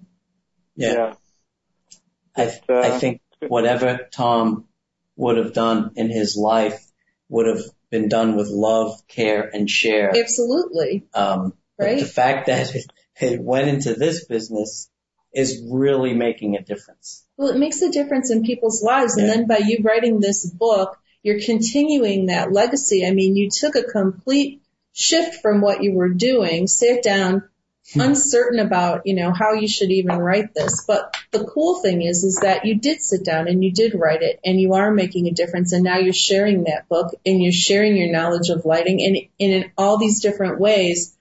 [0.77, 1.15] Yeah.
[2.37, 4.67] I, uh, I think whatever Tom
[5.17, 6.85] would have done in his life
[7.29, 10.13] would have been done with love, care, and share.
[10.17, 11.07] Absolutely.
[11.15, 12.01] Um, Right.
[12.01, 12.85] the fact that it,
[13.21, 14.89] it went into this business
[15.35, 17.25] is really making a difference.
[17.37, 19.17] Well, it makes a difference in people's lives.
[19.17, 23.07] And then by you writing this book, you're continuing that legacy.
[23.07, 24.63] I mean, you took a complete
[24.93, 27.49] shift from what you were doing, sat down,
[27.95, 28.01] hmm.
[28.01, 30.85] uncertain about, you know, how you should even write this.
[30.87, 34.23] But the cool thing is, is that you did sit down and you did write
[34.23, 35.73] it and you are making a difference.
[35.73, 39.65] And now you're sharing that book and you're sharing your knowledge of lighting and, and
[39.65, 41.17] in all these different ways,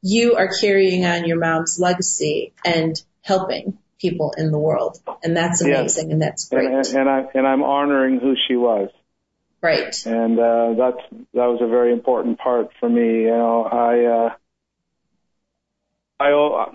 [0.00, 4.98] you are carrying on your mom's legacy and helping people in the world.
[5.22, 5.96] And that's Yes.
[5.96, 6.66] amazing and that's great.
[6.66, 8.90] and, and I and I'm honoring who she was,
[9.60, 9.94] right.
[10.06, 11.02] and uh, that's
[11.34, 13.22] that was a very important part for me.
[13.22, 14.34] You know, I uh,
[16.20, 16.72] I owe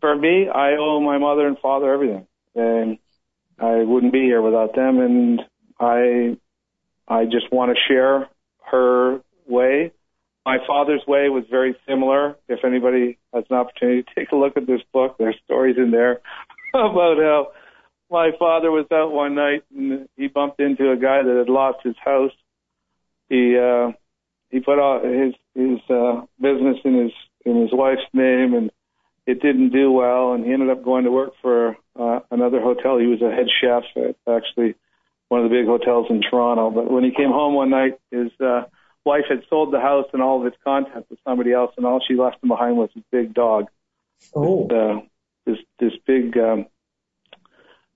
[0.00, 2.98] for me I owe my mother and father everything, and
[3.58, 4.98] I wouldn't be here without them.
[5.00, 5.40] And
[5.80, 6.36] I
[7.08, 8.28] I just want to share
[8.70, 9.92] her way.
[10.44, 12.36] My father's way was very similar.
[12.48, 15.90] If anybody has an opportunity to take a look at this book, there's stories in
[15.90, 16.20] there
[16.74, 17.52] about how
[18.10, 21.78] my father was out one night and he bumped into a guy that had lost
[21.82, 22.32] his house.
[23.28, 23.92] He uh
[24.50, 27.12] he put all his his uh business in his
[27.46, 28.70] in his wife's name and
[29.26, 32.98] it didn't do well and he ended up going to work for uh another hotel.
[32.98, 34.74] He was a head chef at actually
[35.28, 36.70] one of the big hotels in Toronto.
[36.70, 38.64] But when he came home one night his uh
[39.04, 42.00] wife had sold the house and all of its contents to somebody else and all
[42.06, 43.66] she left him behind was his big dog
[44.34, 45.00] Oh, uh,
[45.46, 46.66] this this big um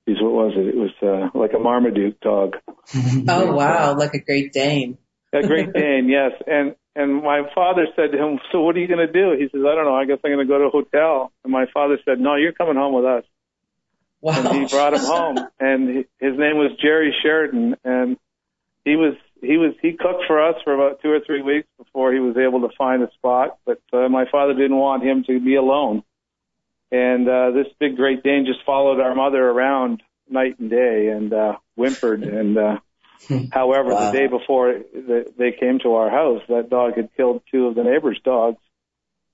[0.07, 0.69] geez, what was it?
[0.69, 2.57] It was uh, like a Marmaduke dog.
[3.29, 4.99] Oh wow, like a Great Dane.
[5.33, 6.33] A Great Dane, yes.
[6.47, 9.49] And and my father said to him, "So what are you going to do?" He
[9.51, 9.95] says, "I don't know.
[9.95, 12.53] I guess I'm going to go to a hotel." And my father said, "No, you're
[12.53, 13.25] coming home with us."
[14.21, 14.39] wow.
[14.39, 18.17] And he brought him home, and he, his name was Jerry Sheridan, and
[18.85, 19.15] he was
[19.47, 22.37] he was he cooked for us for about two or three weeks before he was
[22.37, 23.59] able to find a spot.
[23.65, 26.03] But uh, my father didn't want him to be alone,
[26.91, 31.33] and uh, this big Great Dane just followed our mother around night and day and
[31.33, 32.23] uh, whimpered.
[32.39, 32.79] And uh,
[33.51, 34.11] however, Wow.
[34.11, 37.75] the day before th- they came to our house, that dog had killed two of
[37.75, 38.59] the neighbors' dogs.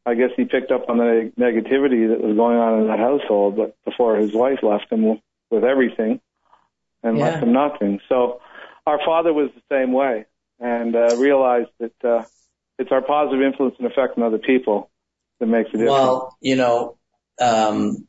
[0.05, 3.57] I guess he picked up on the negativity that was going on in that household,
[3.57, 6.21] but before his wife left him with everything
[7.05, 7.25] and Yeah.
[7.25, 8.01] left him nothing.
[8.09, 8.41] So
[8.87, 10.27] our father was the same way
[10.59, 12.25] and uh, realized that uh,
[12.79, 14.91] it's our positive influence and effect on other people
[15.41, 15.91] that makes a difference.
[15.91, 16.97] Well, you know,
[17.41, 18.07] um,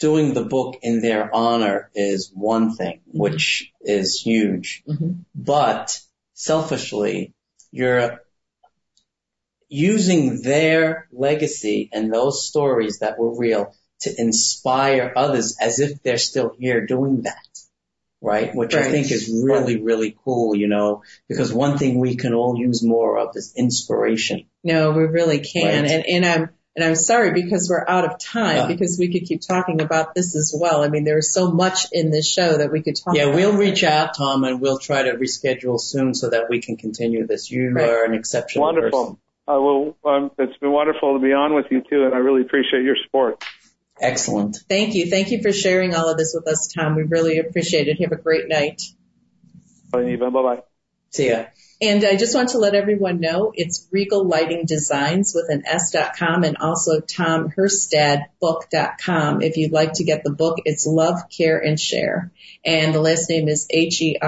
[0.00, 4.82] doing the book in their honor is one thing, which is huge.
[4.88, 5.24] Mhm.
[5.34, 6.00] But
[6.34, 7.34] selfishly,
[7.70, 8.22] you're
[9.68, 16.18] using their legacy and those stories that were real to inspire others as if they're
[16.18, 17.46] still here doing that.
[18.24, 18.54] Right?
[18.54, 22.56] Which I think is really, really cool, you know, because one thing we can all
[22.56, 24.46] use more of is inspiration.
[24.62, 25.82] No, we really can.
[25.82, 25.90] Right.
[25.90, 28.66] And and I'm and I'm sorry because we're out of time Yeah.
[28.68, 30.82] because we could keep talking about this as well.
[30.84, 33.34] I mean, there's so much in this show that we could talk Yeah, about.
[33.34, 37.26] we'll reach out, Tom, and we'll try to reschedule soon so that we can continue
[37.26, 37.50] this.
[37.50, 37.88] You Right.
[37.90, 39.02] are an exceptional Wonderful.
[39.04, 39.18] person.
[39.48, 39.96] I will.
[40.04, 42.96] Um, it's been wonderful to be on with you too, and I really appreciate your
[43.04, 43.42] support.
[44.00, 44.58] Excellent.
[44.68, 45.08] Thank you.
[45.10, 46.96] Thank you for sharing all of this with us, Tom.
[46.96, 48.00] We really appreciate it.
[48.00, 48.82] Have a great night.
[49.92, 50.62] Bye bye.
[51.10, 51.44] See ya.
[51.82, 55.90] And I just want to let everyone know it's Regal Lighting Designs with an S
[55.90, 59.42] dot com and also Tom TomHerstadbook.com.
[59.42, 62.30] If you'd like to get the book, it's Love, Care, and Share.
[62.64, 64.22] And the last name is H-E-R-S-T-A-D.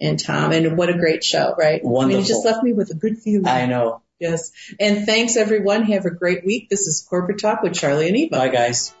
[0.00, 1.84] And Tom, and what a great show, right?
[1.84, 2.00] Wonderful.
[2.00, 2.24] I mean, Wonderful.
[2.24, 3.46] it just left me with a good feeling.
[3.46, 4.00] I know.
[4.20, 4.52] Yes.
[4.78, 5.84] And thanks everyone.
[5.84, 6.68] Have a great week.
[6.70, 8.36] This is Corporate Talk with Charlie and Eva.
[8.36, 8.94] Bye, guys.